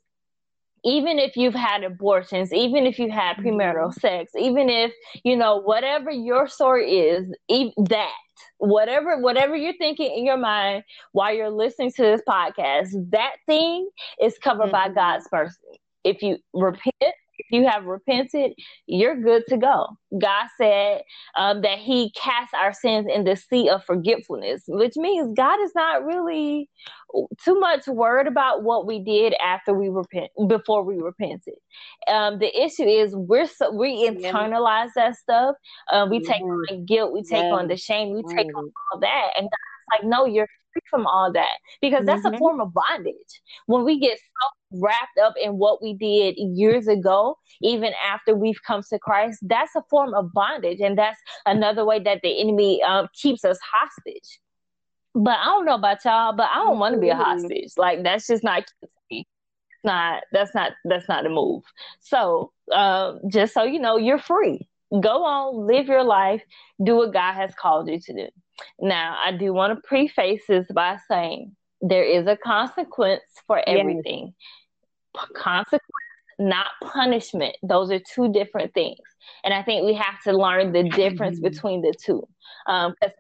[0.85, 4.01] even if you've had abortions, even if you had premarital mm-hmm.
[4.01, 4.93] sex, even if,
[5.25, 7.27] you know, whatever your story is,
[7.89, 8.13] that
[8.59, 13.89] whatever whatever you're thinking in your mind while you're listening to this podcast that thing
[14.21, 14.73] is covered mm-hmm.
[14.73, 18.53] by god's mercy if you repent if you have repented
[18.87, 19.87] you're good to go
[20.21, 21.03] god said
[21.37, 25.73] um, that he casts our sins in the sea of forgetfulness which means god is
[25.75, 26.69] not really
[27.43, 31.55] too much worried about what we did after we repent before we repented.
[32.07, 35.57] Um, the issue is we're so we internalize that stuff.
[35.91, 36.75] Uh, we take mm-hmm.
[36.77, 40.09] on guilt, we take on the shame, we take on all that, and God's like,
[40.09, 42.35] no, you're free from all that because that's mm-hmm.
[42.35, 43.43] a form of bondage.
[43.67, 48.63] When we get so wrapped up in what we did years ago, even after we've
[48.67, 52.83] come to Christ, that's a form of bondage, and that's another way that the enemy
[52.83, 54.41] um, keeps us hostage.
[55.15, 57.73] But I don't know about y'all, but I don't want to be a hostage.
[57.77, 58.65] Like that's just not
[59.85, 61.63] not that's not that's not the move.
[62.01, 64.69] So um, just so you know, you're free.
[64.91, 66.43] Go on, live your life,
[66.83, 68.29] do what God has called you to do.
[68.81, 74.35] Now, I do want to preface this by saying there is a consequence for everything.
[75.15, 75.25] Yes.
[75.35, 75.83] Consequence,
[76.39, 77.57] not punishment.
[77.63, 78.99] Those are two different things.
[79.45, 81.49] And I think we have to learn the difference mm-hmm.
[81.49, 82.27] between the two.
[82.67, 83.15] Because um,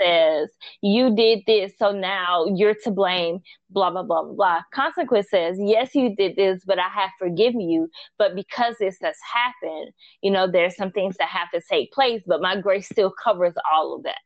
[0.00, 0.48] says
[0.82, 4.62] you did this, so now you're to blame, blah, blah, blah, blah, blah.
[4.72, 7.88] Consequence says, yes, you did this, but I have forgiven you.
[8.18, 12.22] But because this has happened, you know, there's some things that have to take place,
[12.26, 14.18] but my grace still covers all of that.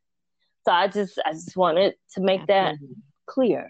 [0.64, 2.76] So I just, I just wanted to make that
[3.26, 3.68] clear.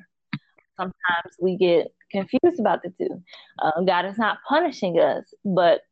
[0.76, 3.22] Sometimes we get confused about the two.
[3.60, 5.82] Um, God is not punishing us, but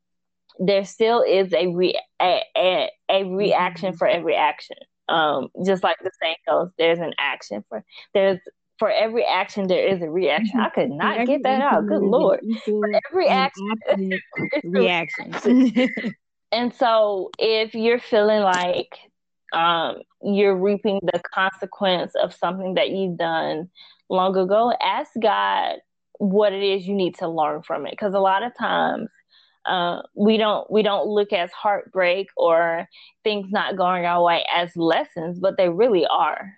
[0.58, 3.96] there still is a re- a, a, a reaction mm-hmm.
[3.96, 4.76] for every action.
[5.08, 7.82] Um, just like the saying goes, there's an action for
[8.14, 8.38] there's
[8.78, 10.60] for every action there is a reaction.
[10.60, 11.86] I could not get that out.
[11.86, 12.40] Good lord.
[12.64, 13.72] For every action
[14.64, 15.74] reaction.
[16.52, 18.96] and so if you're feeling like
[19.52, 23.68] um, you're reaping the consequence of something that you've done
[24.08, 25.76] long ago, ask God
[26.18, 27.92] what it is you need to learn from it.
[27.92, 29.08] Because a lot of times
[29.66, 32.86] uh, we don't we don't look as heartbreak or
[33.24, 36.52] things not going our way as lessons, but they really are.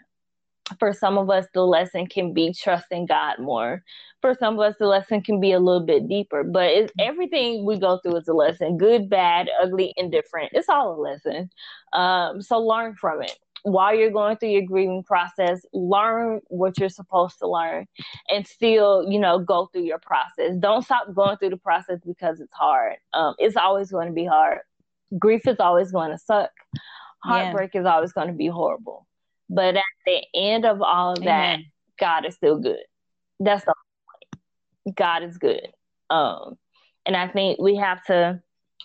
[0.79, 3.83] For some of us, the lesson can be trusting God more.
[4.21, 6.45] For some of us, the lesson can be a little bit deeper.
[6.45, 10.51] But it's, everything we go through is a lesson: good, bad, ugly, indifferent.
[10.53, 11.51] It's all a lesson.
[11.93, 16.89] Um, so learn from it while you're going through your grieving process, learn what you're
[16.89, 17.87] supposed to learn
[18.29, 20.57] and still, you know, go through your process.
[20.59, 22.97] Don't stop going through the process because it's hard.
[23.15, 24.61] Um, it's always going to be hard.
[25.19, 26.51] Grief is always going to suck.
[27.23, 27.83] Heartbreak yeah.
[27.83, 29.07] is always going to be horrible.
[29.55, 31.67] But at the end of all of that, Amen.
[32.01, 32.83] God is still good.
[33.39, 33.75] That's the
[34.85, 34.97] point.
[34.97, 35.69] God is good.
[36.11, 36.57] Um,
[37.05, 38.41] and I think we have to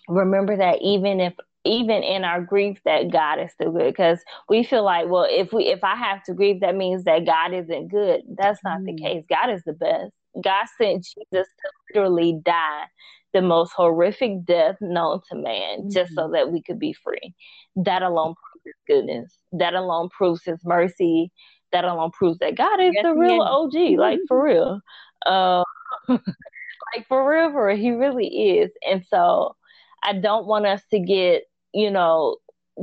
[0.07, 4.63] remember that even if even in our grief that God is still good because we
[4.63, 7.89] feel like, well, if we if I have to grieve, that means that God isn't
[7.89, 8.21] good.
[8.37, 8.85] That's not mm.
[8.85, 9.23] the case.
[9.29, 10.11] God is the best.
[10.41, 12.85] God sent Jesus to literally die
[13.33, 15.89] the most horrific death known to man mm-hmm.
[15.89, 16.33] just so mm-hmm.
[16.33, 17.33] that we could be free.
[17.75, 18.35] That alone
[18.67, 19.37] his goodness.
[19.51, 21.31] That alone proves his mercy.
[21.71, 24.79] That alone proves that God is yes, the real OG, like for real.
[25.25, 25.63] Uh,
[26.07, 28.71] like for real, for real, he really is.
[28.89, 29.55] And so
[30.03, 32.37] I don't want us to get you know,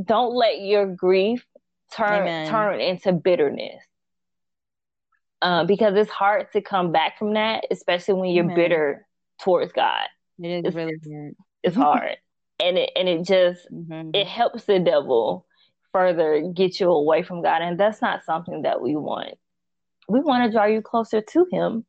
[0.04, 1.44] don't let your grief
[1.92, 2.48] turn Amen.
[2.48, 3.82] turn into bitterness.
[5.42, 8.56] Uh, because it's hard to come back from that, especially when you're Amen.
[8.56, 9.06] bitter
[9.42, 10.06] towards God.
[10.38, 11.34] It is it's, really hard.
[11.62, 12.16] It's hard,
[12.62, 14.10] and it and it just mm-hmm.
[14.14, 15.44] it helps the devil
[15.94, 19.34] further get you away from God, and that's not something that we want.
[20.08, 21.86] We want to draw you closer to Him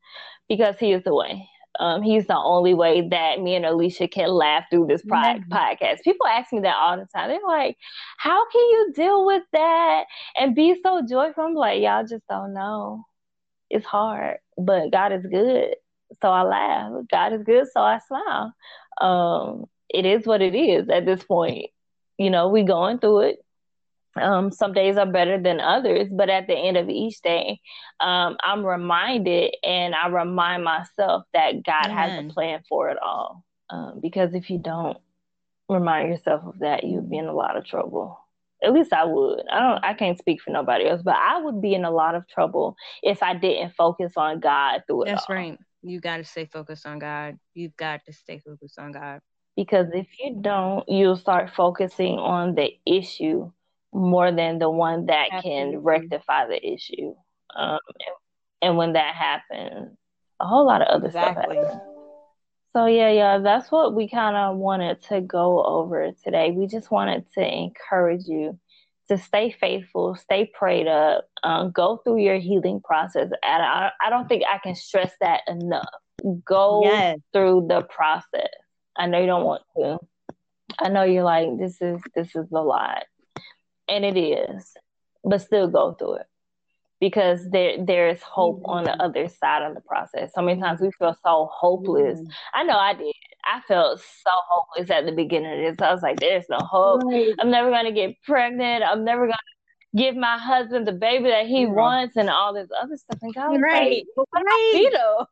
[0.48, 1.50] because He is the way.
[1.80, 5.52] Um, he's the only way that me and Alicia can laugh through this mm-hmm.
[5.52, 6.04] podcast.
[6.04, 7.30] People ask me that all the time.
[7.30, 7.78] They're like,
[8.18, 10.06] "How can you deal with that
[10.38, 13.04] and be so joyful?" I'm like, "Y'all just don't know.
[13.70, 15.76] It's hard, but God is good,
[16.22, 16.92] so I laugh.
[17.12, 18.54] God is good, so I smile.
[19.02, 21.72] Um, it is what it is at this point.
[22.18, 23.45] You know, we going through it.
[24.22, 27.60] Um, some days are better than others, but at the end of each day,
[28.00, 31.98] um, I'm reminded and I remind myself that God Amen.
[31.98, 33.44] has a plan for it all.
[33.70, 34.98] Um, because if you don't
[35.68, 38.20] remind yourself of that, you'd be in a lot of trouble.
[38.64, 39.42] At least I would.
[39.52, 39.84] I don't.
[39.84, 42.76] I can't speak for nobody else, but I would be in a lot of trouble
[43.04, 45.08] if I didn't focus on God through it.
[45.08, 45.36] That's all.
[45.36, 45.58] right.
[45.82, 47.38] You got to stay focused on God.
[47.54, 49.20] You've got to stay focused on God.
[49.56, 53.52] Because if you don't, you'll start focusing on the issue
[53.96, 55.72] more than the one that Absolutely.
[55.74, 57.16] can rectify the issue.
[57.56, 58.16] Um, and,
[58.62, 59.96] and, when that happens,
[60.42, 61.56] a whole lot of other exactly.
[61.56, 61.82] stuff happens.
[62.74, 66.52] So yeah, yeah, that's what we kind of wanted to go over today.
[66.52, 68.60] We just wanted to encourage you
[69.08, 73.30] to stay faithful, stay prayed up, um, go through your healing process.
[73.44, 75.88] And I, I don't think I can stress that enough.
[76.44, 77.20] Go yes.
[77.32, 78.50] through the process.
[78.98, 80.00] I know you don't want to.
[80.80, 83.06] I know you're like, this is this is a lot
[83.88, 84.74] and it is,
[85.24, 86.28] but still go through it
[87.00, 88.72] because there there is hope mm-hmm.
[88.72, 89.02] on the mm-hmm.
[89.02, 90.32] other side of the process.
[90.34, 92.20] So many times we feel so hopeless.
[92.20, 92.30] Mm-hmm.
[92.54, 93.14] I know I did.
[93.44, 95.86] I felt so hopeless at the beginning of this.
[95.86, 97.04] I was like, "There's no hope.
[97.04, 97.34] Right.
[97.40, 98.84] I'm never gonna get pregnant.
[98.84, 99.38] I'm never gonna."
[99.96, 101.70] Give my husband the baby that he yeah.
[101.70, 103.18] wants and all this other stuff.
[103.22, 103.92] And God right.
[103.92, 104.90] like, what right.
[104.90, 105.30] about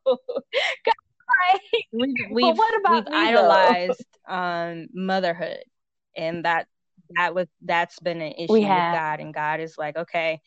[1.44, 1.84] right.
[1.92, 5.66] We've, we've, what about we've idolized um, motherhood,
[6.16, 6.68] and that
[7.18, 10.40] that was that's been an issue with God, and God is like, okay,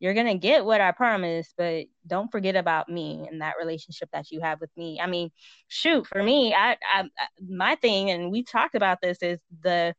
[0.00, 4.30] you're gonna get what I promised, but don't forget about me and that relationship that
[4.30, 5.00] you have with me.
[5.00, 5.30] I mean,
[5.68, 7.04] shoot, for me, I, I
[7.46, 9.94] my thing, and we talked about this, is the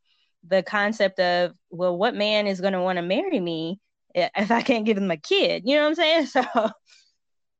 [0.46, 3.80] the concept of well, what man is gonna want to marry me
[4.14, 5.62] if I can't give him a kid?
[5.66, 6.26] You know what I'm saying?
[6.44, 6.70] So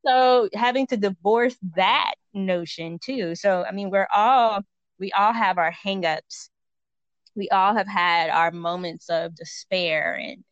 [0.06, 3.34] so having to divorce that notion too.
[3.34, 4.60] So I mean, we're all
[4.98, 6.50] we all have our hangups.
[7.34, 10.44] We all have had our moments of despair and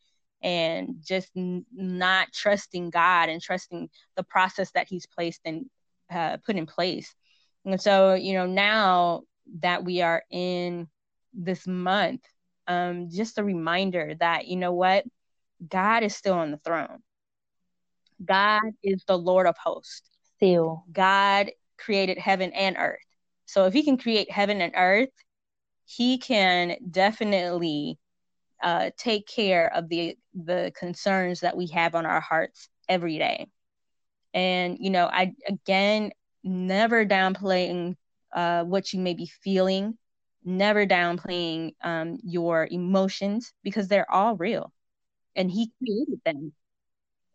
[0.43, 5.66] and just n- not trusting God and trusting the process that He's placed and
[6.11, 7.14] uh, put in place.
[7.64, 9.22] And so, you know, now
[9.61, 10.89] that we are in
[11.33, 12.22] this month,
[12.66, 15.05] um, just a reminder that you know what,
[15.68, 16.99] God is still on the throne.
[18.24, 20.03] God is the Lord of hosts.
[20.37, 22.99] Still, God created heaven and earth.
[23.47, 25.11] So if He can create heaven and earth,
[25.85, 27.99] He can definitely
[28.62, 33.49] uh, take care of the the concerns that we have on our hearts every day.
[34.33, 36.12] And you know, I again
[36.45, 37.97] never downplaying
[38.33, 39.99] uh, what you may be feeling,
[40.45, 44.72] never downplaying um, your emotions because they're all real,
[45.37, 46.53] and He created them.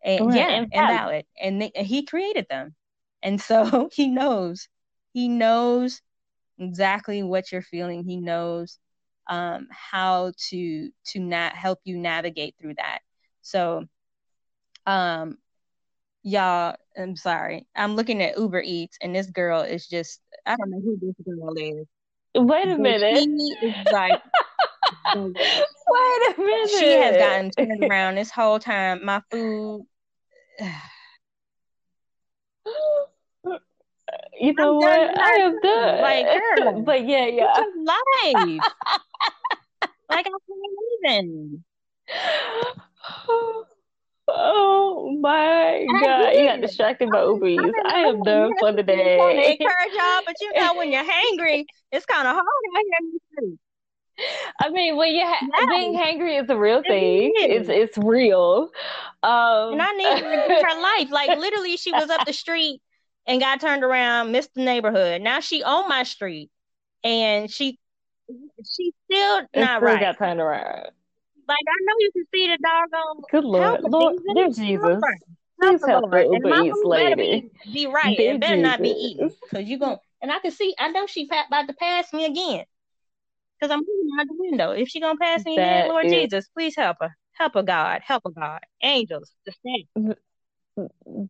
[0.04, 0.36] And, right.
[0.38, 2.76] yeah, and, valid, and, they, and He created them,
[3.22, 4.68] and so He knows,
[5.14, 6.02] He knows
[6.60, 8.04] exactly what you're feeling.
[8.04, 8.80] He knows
[9.28, 13.00] um, how to to not help you navigate through that.
[13.42, 13.86] So,
[14.86, 15.38] um,
[16.24, 17.68] y'all, I'm sorry.
[17.76, 21.16] I'm looking at Uber Eats, and this girl is just I don't know who this
[21.26, 21.86] girl is.
[22.36, 23.28] Wait a minute.
[23.92, 24.22] Like.
[25.16, 26.70] Wait a minute.
[26.70, 29.04] She has gotten turned around this whole time.
[29.04, 29.86] My food.
[34.40, 35.20] you know I'm what?
[35.20, 36.02] I am done.
[36.02, 36.26] Like,
[36.58, 37.64] girl, but yeah, yeah.
[37.86, 38.64] Life.
[40.10, 40.40] like I can't
[41.04, 41.64] even.
[44.30, 46.32] Oh my god!
[46.32, 47.80] You got distracted by Uber Eats.
[47.86, 49.18] I am done for the day.
[49.20, 52.84] I encourage y'all, but you know when you're hangry, it's kind of hard out
[53.40, 53.58] here.
[54.60, 57.32] I mean, when you ha- being hangry is a real thing.
[57.36, 58.70] It it's it's real.
[59.24, 60.24] Um, and I need
[60.64, 61.12] her life.
[61.12, 62.82] Like literally, she was up the street
[63.28, 65.22] and got turned around, missed the neighborhood.
[65.22, 66.50] Now she on my street,
[67.04, 67.78] and she
[68.76, 70.00] she's still not right.
[70.00, 70.88] Got turned around.
[71.48, 73.24] Like I know you can see the dog doggone.
[73.32, 75.04] Good Lord, Lord, there's Jesus.
[75.60, 77.50] Please help the Uber Eats lady.
[77.66, 78.18] Be, be right.
[78.18, 78.70] Dear it better Jesus.
[78.70, 80.76] not be eating because you going and I can see.
[80.80, 82.66] I know she about to pass me again
[83.60, 84.72] because I'm looking out the window.
[84.72, 86.14] If she gonna pass me that again, Lord is...
[86.14, 87.16] Jesus, please help her.
[87.34, 88.02] Help her, God.
[88.06, 88.60] Help her, God.
[88.82, 89.54] Angels, the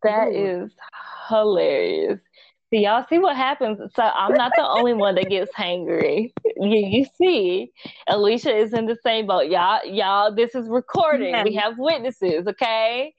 [0.02, 0.72] That is
[1.28, 2.20] hilarious.
[2.70, 3.78] See, y'all see what happens.
[3.94, 6.32] So I'm not the only one that gets hangry.
[6.60, 7.72] You, you see,
[8.08, 9.48] Alicia is in the same boat.
[9.48, 11.30] Y'all, y'all, this is recording.
[11.30, 11.44] Yeah.
[11.44, 13.14] We have witnesses, okay?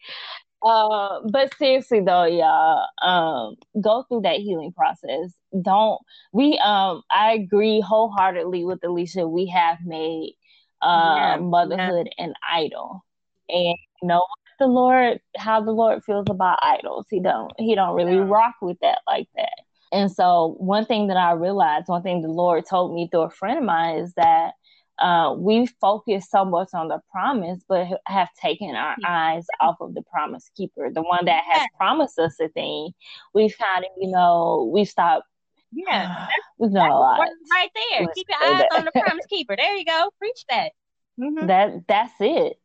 [0.62, 5.34] Uh, but seriously though, y'all, um, go through that healing process.
[5.62, 6.00] Don't
[6.34, 9.28] we um I agree wholeheartedly with Alicia.
[9.28, 10.36] We have made
[10.82, 11.38] uh yeah.
[11.38, 12.26] motherhood yeah.
[12.26, 13.04] an idol.
[13.48, 14.26] And you know
[14.60, 17.06] the Lord how the Lord feels about idols.
[17.10, 18.28] He don't he don't really yeah.
[18.28, 19.62] rock with that like that.
[19.92, 23.30] And so one thing that I realized, one thing the Lord told me through a
[23.30, 24.54] friend of mine is that
[25.00, 29.94] uh, we focus so much on the promise, but have taken our eyes off of
[29.94, 32.92] the promise keeper, the one that has promised us a thing.
[33.34, 35.26] We've kind of, you know, we've stopped.
[35.72, 36.28] Yeah,
[36.60, 37.20] we've done a lot.
[37.52, 38.02] Right there.
[38.02, 38.78] Let's Keep your eyes that.
[38.78, 39.56] on the promise keeper.
[39.56, 40.12] There you go.
[40.20, 40.72] Preach that.
[41.20, 41.48] Mm-hmm.
[41.48, 42.60] That that's it.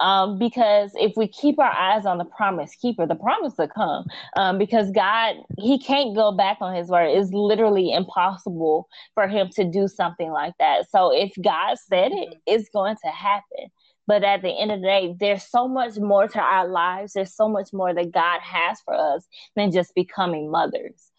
[0.00, 4.06] Um, because if we keep our eyes on the promise keeper, the promise will come.
[4.36, 7.08] Um, because God, He can't go back on His word.
[7.08, 10.90] It's literally impossible for Him to do something like that.
[10.90, 12.38] So if God said it, mm-hmm.
[12.46, 13.70] it's going to happen.
[14.06, 17.12] But at the end of the day, there's so much more to our lives.
[17.12, 21.09] There's so much more that God has for us than just becoming mothers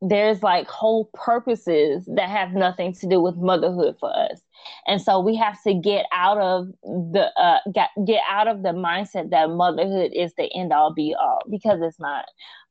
[0.00, 4.40] there's like whole purposes that have nothing to do with motherhood for us.
[4.86, 8.70] And so we have to get out of the uh get, get out of the
[8.70, 12.26] mindset that motherhood is the end all be all because it's not.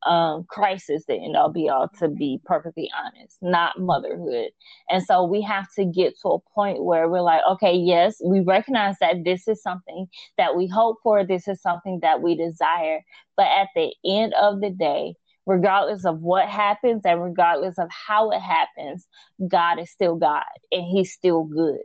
[0.05, 4.49] Um christ is the end all be all to be perfectly honest not motherhood.
[4.89, 8.41] And so we have to get to a point where we're like okay yes we
[8.41, 10.07] recognize that this is something
[10.37, 13.01] that we hope for this is something that we desire
[13.35, 15.13] but at the end of the day
[15.47, 19.07] regardless of what happens and regardless of how it happens,
[19.47, 21.79] God is still God and He's still good.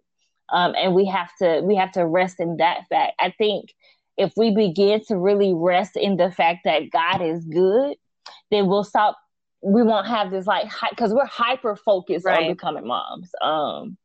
[0.53, 3.15] Um, and we have to we have to rest in that fact.
[3.19, 3.73] I think
[4.19, 7.97] if we begin to really rest in the fact that God is good,
[8.51, 9.17] then we'll stop.
[9.63, 12.43] We won't have this like because we're hyper focused right.
[12.43, 13.31] on becoming moms.
[13.41, 13.97] Um,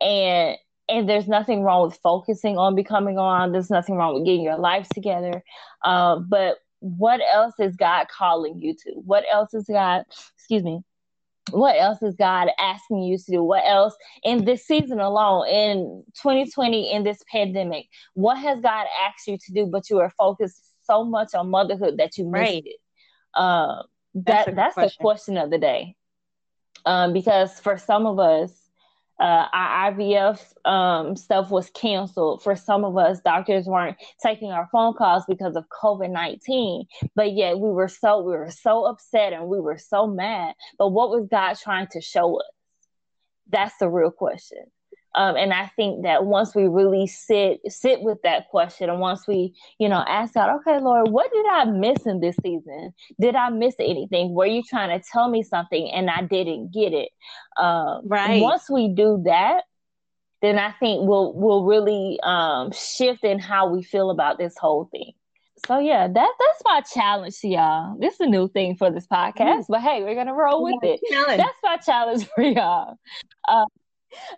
[0.00, 0.56] and
[0.88, 3.52] and there's nothing wrong with focusing on becoming on.
[3.52, 5.42] There's nothing wrong with getting your life together.
[5.82, 8.92] Uh, but what else is God calling you to?
[9.04, 10.04] What else is God,
[10.36, 10.80] excuse me,
[11.50, 13.42] what else is God asking you to do?
[13.42, 19.26] What else in this season alone, in 2020, in this pandemic, what has God asked
[19.26, 19.66] you to do?
[19.66, 22.62] But you are focused so much on motherhood that you missed right.
[22.64, 22.76] it.
[23.34, 23.82] Uh,
[24.14, 24.96] that that's, that's question.
[24.98, 25.94] the question of the day.
[26.86, 28.52] Um, because for some of us,
[29.20, 32.42] uh, our IVF um, stuff was canceled.
[32.42, 36.86] For some of us, doctors weren't taking our phone calls because of COVID nineteen.
[37.14, 40.54] But yet we were so we were so upset and we were so mad.
[40.78, 42.50] But what was God trying to show us?
[43.50, 44.64] That's the real question.
[45.14, 49.26] Um, and I think that once we really sit sit with that question, and once
[49.26, 52.94] we, you know, ask God, okay, Lord, what did I miss in this season?
[53.20, 54.34] Did I miss anything?
[54.34, 57.10] Were you trying to tell me something and I didn't get it?
[57.56, 58.40] Um, right.
[58.40, 59.64] Once we do that,
[60.42, 64.88] then I think we'll we'll really um, shift in how we feel about this whole
[64.90, 65.12] thing.
[65.66, 67.96] So yeah, that that's my challenge to y'all.
[67.98, 69.72] This is a new thing for this podcast, mm-hmm.
[69.72, 71.00] but hey, we're gonna roll with it.
[71.36, 72.98] That's my challenge for y'all.
[73.46, 73.66] Uh,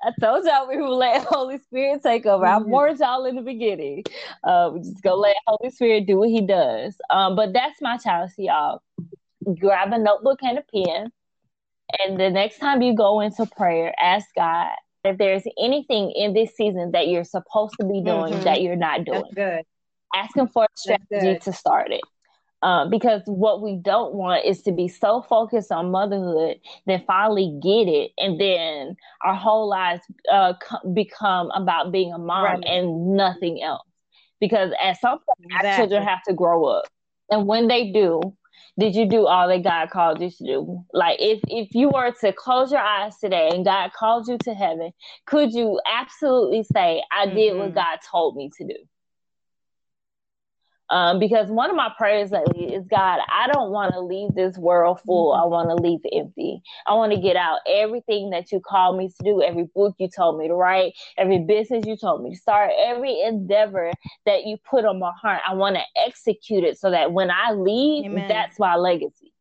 [0.03, 2.45] I told y'all we would let Holy Spirit take over.
[2.45, 2.65] Mm-hmm.
[2.65, 4.05] I warned y'all in the beginning.
[4.45, 6.97] Uh, we just go let Holy Spirit do what He does.
[7.11, 8.83] Um, but that's my challenge to y'all.
[9.59, 11.11] Grab a notebook and a pen,
[11.99, 14.71] and the next time you go into prayer, ask God
[15.05, 18.45] if there's anything in this season that you're supposed to be doing mm-hmm.
[18.45, 19.23] that you're not doing.
[19.23, 19.63] That's good.
[20.15, 22.03] Ask Him for a strategy to start it.
[22.63, 27.59] Um, because what we don't want is to be so focused on motherhood, then finally
[27.61, 30.55] get it, and then our whole lives uh,
[30.95, 32.65] become about being a mom right.
[32.65, 33.87] and nothing else.
[34.41, 35.71] Because at some point, exactly.
[35.71, 36.85] our children have to grow up,
[37.31, 38.21] and when they do,
[38.79, 40.85] did you do all that God called you to do?
[40.93, 44.55] Like if if you were to close your eyes today and God called you to
[44.55, 44.93] heaven,
[45.27, 47.37] could you absolutely say, "I mm-hmm.
[47.37, 47.75] did what mm-hmm.
[47.75, 48.77] God told me to do"?
[50.93, 54.59] Um, because one of my prayers lately is God, I don't want to leave this
[54.59, 55.33] world full.
[55.33, 56.61] I want to leave empty.
[56.87, 60.11] I want to get out everything that you called me to do, every book you
[60.15, 63.91] told me to write, every business you told me to start, every endeavor
[64.27, 65.41] that you put on my heart.
[65.49, 68.29] I want to execute it so that when I leave, Amen.
[68.29, 69.33] that's my legacy.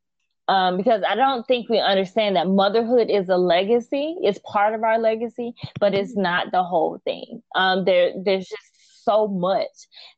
[0.48, 4.16] Um, because I don't think we understand that motherhood is a legacy.
[4.22, 6.24] It's part of our legacy, but it's mm-hmm.
[6.24, 7.42] not the whole thing.
[7.56, 8.71] Um, there, there's just
[9.04, 9.68] so much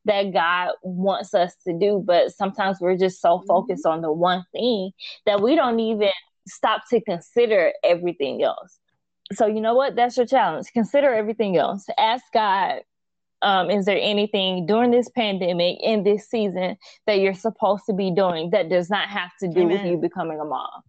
[0.05, 3.47] that God wants us to do, but sometimes we're just so mm-hmm.
[3.47, 4.91] focused on the one thing
[5.25, 6.11] that we don't even
[6.47, 8.79] stop to consider everything else.
[9.33, 9.95] So, you know what?
[9.95, 10.67] That's your challenge.
[10.73, 11.85] Consider everything else.
[11.97, 12.81] Ask God,
[13.41, 16.77] um, is there anything during this pandemic in this season
[17.07, 19.69] that you're supposed to be doing that does not have to do Amen.
[19.69, 20.81] with you becoming a mom?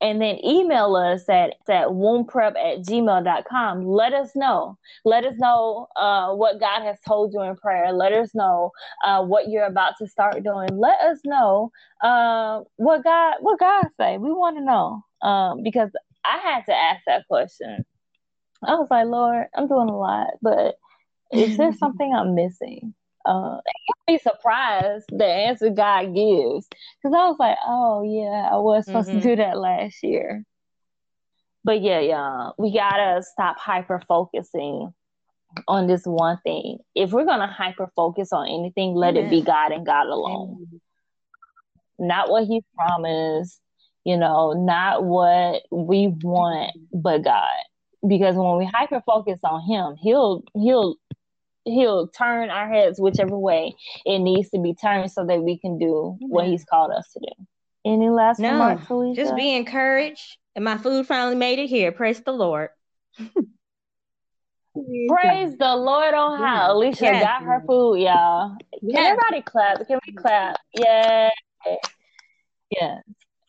[0.00, 3.86] And then email us at, at wombprep at gmail.com.
[3.86, 4.76] Let us know.
[5.04, 7.92] Let us know uh, what God has told you in prayer.
[7.92, 8.72] Let us know
[9.04, 10.68] uh, what you're about to start doing.
[10.78, 11.70] Let us know
[12.02, 14.18] uh, what God what God say.
[14.18, 15.90] We want to know um, because
[16.24, 17.84] I had to ask that question.
[18.62, 20.76] I was like, Lord, I'm doing a lot, but
[21.32, 22.94] is there something I'm missing?
[23.26, 23.58] Uh,
[24.06, 26.66] be surprised the answer God gives.
[26.68, 29.20] Because I was like, oh, yeah, I was supposed mm-hmm.
[29.20, 30.44] to do that last year.
[31.64, 34.94] But yeah, yeah, we gotta stop hyper focusing
[35.66, 36.78] on this one thing.
[36.94, 40.80] If we're gonna hyper focus on anything, let it be God and God alone.
[41.98, 43.60] Not what He promised,
[44.04, 47.48] you know, not what we want, but God.
[48.06, 50.96] Because when we hyper focus on Him, He'll He'll
[51.66, 55.78] he'll turn our heads whichever way it needs to be turned so that we can
[55.78, 57.46] do what he's called us to do.
[57.84, 59.22] Any last no, remarks, Felicia?
[59.22, 60.38] Just be encouraged.
[60.54, 61.92] And my food finally made it here.
[61.92, 62.70] Praise the Lord.
[63.18, 63.28] Praise
[65.58, 66.68] the Lord on high.
[66.68, 67.22] Alicia yes.
[67.22, 68.56] got her food, y'all.
[68.80, 69.06] Can yes.
[69.06, 69.86] everybody clap?
[69.86, 70.56] Can we clap?
[70.74, 71.28] Yeah.
[72.70, 72.98] Yeah.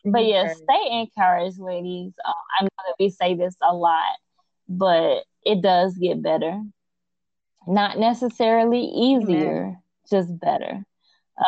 [0.04, 2.12] But yeah, stay encouraged, ladies.
[2.24, 4.14] Uh, I know that we say this a lot,
[4.68, 6.62] but it does get better
[7.68, 9.82] not necessarily easier, Amen.
[10.10, 10.84] just better.
[11.38, 11.44] Uh,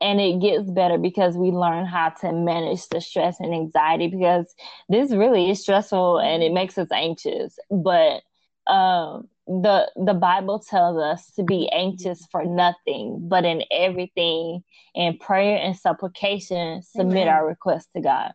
[0.00, 4.54] and it gets better because we learn how to manage the stress and anxiety because
[4.88, 7.58] this really is stressful and it makes us anxious.
[7.70, 8.22] But
[8.66, 14.62] um, the the Bible tells us to be anxious for nothing, but in everything,
[14.94, 17.28] in prayer and supplication, submit Amen.
[17.28, 18.32] our requests to God.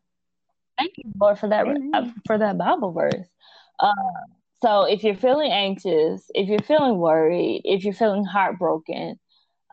[0.78, 2.16] Thank you, Lord, for that Amen.
[2.26, 3.28] for that Bible verse.
[3.80, 3.92] Uh,
[4.62, 9.20] so if you're feeling anxious, if you're feeling worried, if you're feeling heartbroken,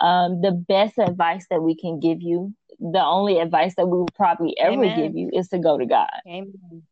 [0.01, 4.09] um, the best advice that we can give you, the only advice that we will
[4.15, 4.97] probably ever Amen.
[4.97, 6.09] give you is to go to God.
[6.27, 6.83] Amen.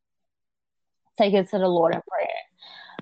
[1.16, 2.28] Take it to the Lord in prayer.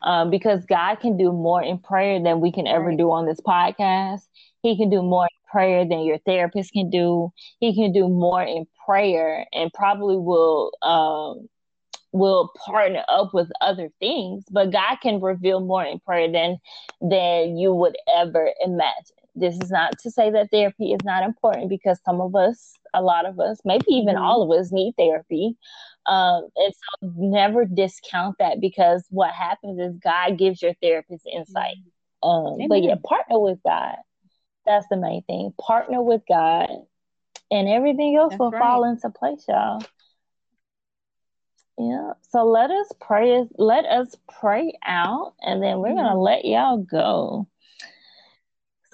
[0.03, 3.41] Um, because God can do more in prayer than we can ever do on this
[3.41, 4.21] podcast.
[4.63, 7.33] He can do more in prayer than your therapist can do.
[7.59, 11.49] He can do more in prayer and probably will um,
[12.15, 16.59] will partner up with other things, but God can reveal more in prayer than
[17.01, 19.17] than you would ever imagine.
[19.35, 23.03] This is not to say that therapy is not important because some of us, a
[23.03, 24.23] lot of us, maybe even mm-hmm.
[24.25, 25.57] all of us need therapy.
[26.07, 31.77] Um, and so never discount that because what happens is God gives your therapist insight.
[32.23, 33.97] Um, but yeah, partner with God.
[34.67, 35.53] That's the main thing.
[35.61, 36.71] Partner with God,
[37.51, 38.61] and everything else That's will right.
[38.61, 39.83] fall into place, y'all.
[41.79, 42.13] Yeah.
[42.31, 43.45] So let us pray.
[43.57, 45.99] Let us pray out, and then we're mm-hmm.
[45.99, 47.49] gonna let y'all go.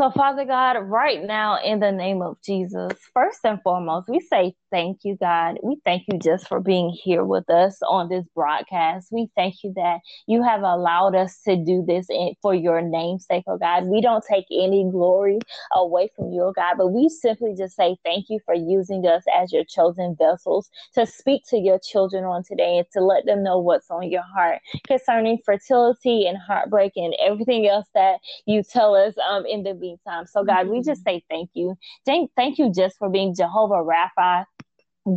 [0.01, 4.55] So, Father God, right now, in the name of Jesus, first and foremost, we say
[4.71, 5.59] thank you, God.
[5.63, 9.09] We thank you just for being here with us on this broadcast.
[9.13, 12.07] We thank you that you have allowed us to do this
[12.41, 13.89] for your namesake, oh God.
[13.89, 15.39] We don't take any glory
[15.77, 19.25] away from you, oh God, but we simply just say thank you for using us
[19.39, 23.43] as your chosen vessels to speak to your children on today and to let them
[23.43, 28.95] know what's on your heart concerning fertility and heartbreak and everything else that you tell
[28.95, 30.27] us um, in the meantime.
[30.27, 31.19] So, God, we just mm-hmm.
[31.19, 31.77] say thank you.
[32.07, 34.45] Thank, thank you just for being Jehovah Rapha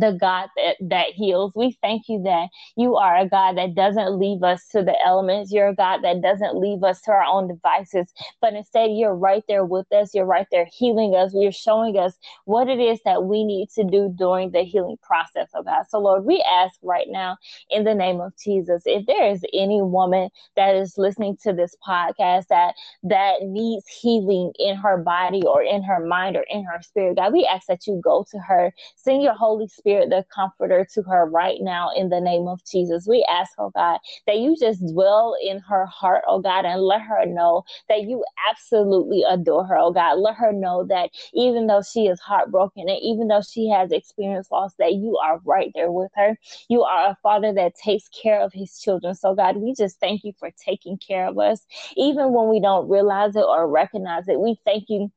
[0.00, 1.52] the God that, that heals.
[1.54, 5.52] We thank you that you are a God that doesn't leave us to the elements.
[5.52, 9.44] You're a God that doesn't leave us to our own devices, but instead you're right
[9.48, 10.14] there with us.
[10.14, 11.32] You're right there healing us.
[11.34, 12.14] You're showing us
[12.44, 15.84] what it is that we need to do during the healing process, oh God.
[15.88, 17.36] So Lord, we ask right now
[17.70, 21.76] in the name of Jesus, if there is any woman that is listening to this
[21.86, 22.74] podcast that
[23.04, 27.32] that needs healing in her body or in her mind or in her spirit, God,
[27.32, 31.26] we ask that you go to her, send your Holy Spirit, the comforter, to her
[31.26, 33.06] right now in the name of Jesus.
[33.08, 37.02] We ask, oh God, that you just dwell in her heart, oh God, and let
[37.02, 40.18] her know that you absolutely adore her, oh God.
[40.18, 44.52] Let her know that even though she is heartbroken and even though she has experienced
[44.52, 46.38] loss, that you are right there with her.
[46.68, 49.14] You are a father that takes care of his children.
[49.14, 51.60] So, God, we just thank you for taking care of us,
[51.96, 54.40] even when we don't realize it or recognize it.
[54.40, 55.10] We thank you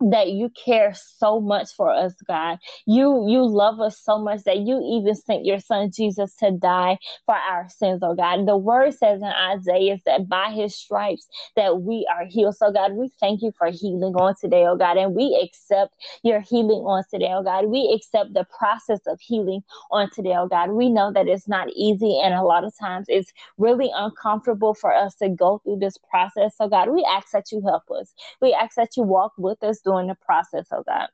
[0.00, 2.58] that you care so much for us god.
[2.86, 6.98] You you love us so much that you even sent your son jesus to die
[7.26, 8.46] for our sins oh god.
[8.46, 12.56] The word says in isaiah that by his stripes that we are healed.
[12.56, 16.40] So god we thank you for healing on today oh god and we accept your
[16.40, 17.66] healing on today oh god.
[17.66, 20.70] We accept the process of healing on today oh god.
[20.72, 24.94] We know that it's not easy and a lot of times it's really uncomfortable for
[24.94, 26.56] us to go through this process.
[26.58, 28.12] So god we ask that you help us.
[28.42, 31.10] We ask that you walk with us during the process of that.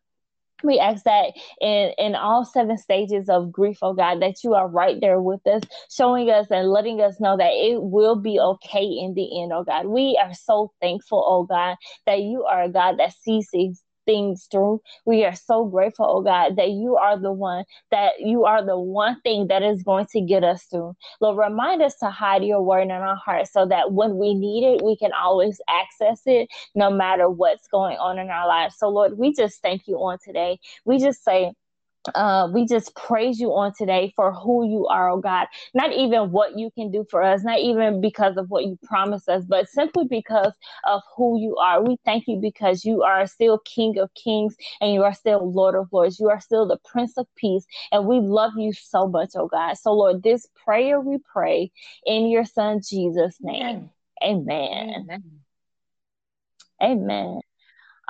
[0.64, 4.66] We ask that in in all seven stages of grief oh god that you are
[4.66, 8.84] right there with us showing us and letting us know that it will be okay
[8.84, 9.86] in the end oh god.
[9.86, 14.48] We are so thankful oh god that you are a god that sees these things
[14.50, 14.80] through.
[15.04, 18.78] We are so grateful, oh God, that you are the one, that you are the
[18.78, 20.96] one thing that is going to get us through.
[21.20, 24.64] Lord, remind us to hide your word in our hearts so that when we need
[24.64, 28.76] it, we can always access it no matter what's going on in our lives.
[28.78, 30.58] So, Lord, we just thank you on today.
[30.84, 31.52] We just say,
[32.14, 35.46] uh, we just praise you on today for who you are, oh God.
[35.74, 39.28] Not even what you can do for us, not even because of what you promised
[39.28, 40.52] us, but simply because
[40.84, 41.82] of who you are.
[41.82, 45.74] We thank you because you are still King of Kings and you are still Lord
[45.74, 46.20] of Lords.
[46.20, 49.74] You are still the Prince of Peace, and we love you so much, oh God.
[49.74, 51.70] So, Lord, this prayer we pray
[52.04, 53.90] in your Son Jesus' name.
[54.22, 55.06] Amen.
[55.10, 55.22] Amen.
[56.82, 57.40] Amen.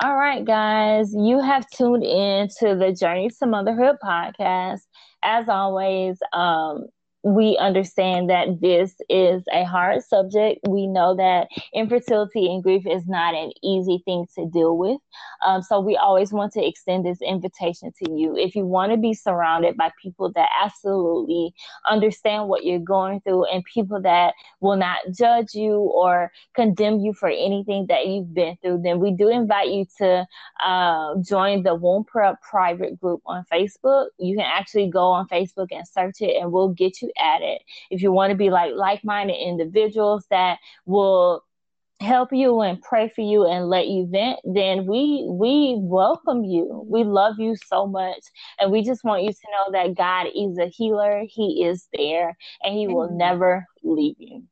[0.03, 4.80] All right, guys, you have tuned in to the Journey to Motherhood podcast.
[5.24, 6.86] As always, um,
[7.27, 10.61] we understand that this is a hard subject.
[10.68, 15.01] We know that infertility and grief is not an easy thing to deal with.
[15.45, 18.37] Um, so we always want to extend this invitation to you.
[18.37, 21.53] If you want to be surrounded by people that absolutely
[21.91, 27.12] understand what you're going through and people that will not judge you or condemn you
[27.12, 30.24] for anything that you've been through, then we do invite you to
[30.64, 34.07] uh, join the Womb Prep private group on Facebook.
[34.18, 37.62] You can actually go on Facebook and search it, and we'll get you at it.
[37.90, 41.42] If you want to be like like-minded individuals that will
[42.00, 46.84] help you and pray for you and let you vent then we we welcome you.
[46.86, 48.22] We love you so much.
[48.60, 51.22] And we just want you to know that god is a healer.
[51.26, 53.18] He is there and he will mm-hmm.
[53.18, 54.42] never leave you.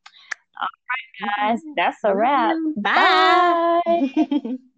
[0.60, 1.58] All right guys.
[1.60, 1.72] Mm-hmm.
[1.76, 2.18] That's a mm-hmm.
[2.18, 2.56] wrap.
[2.76, 4.56] Bye, bye.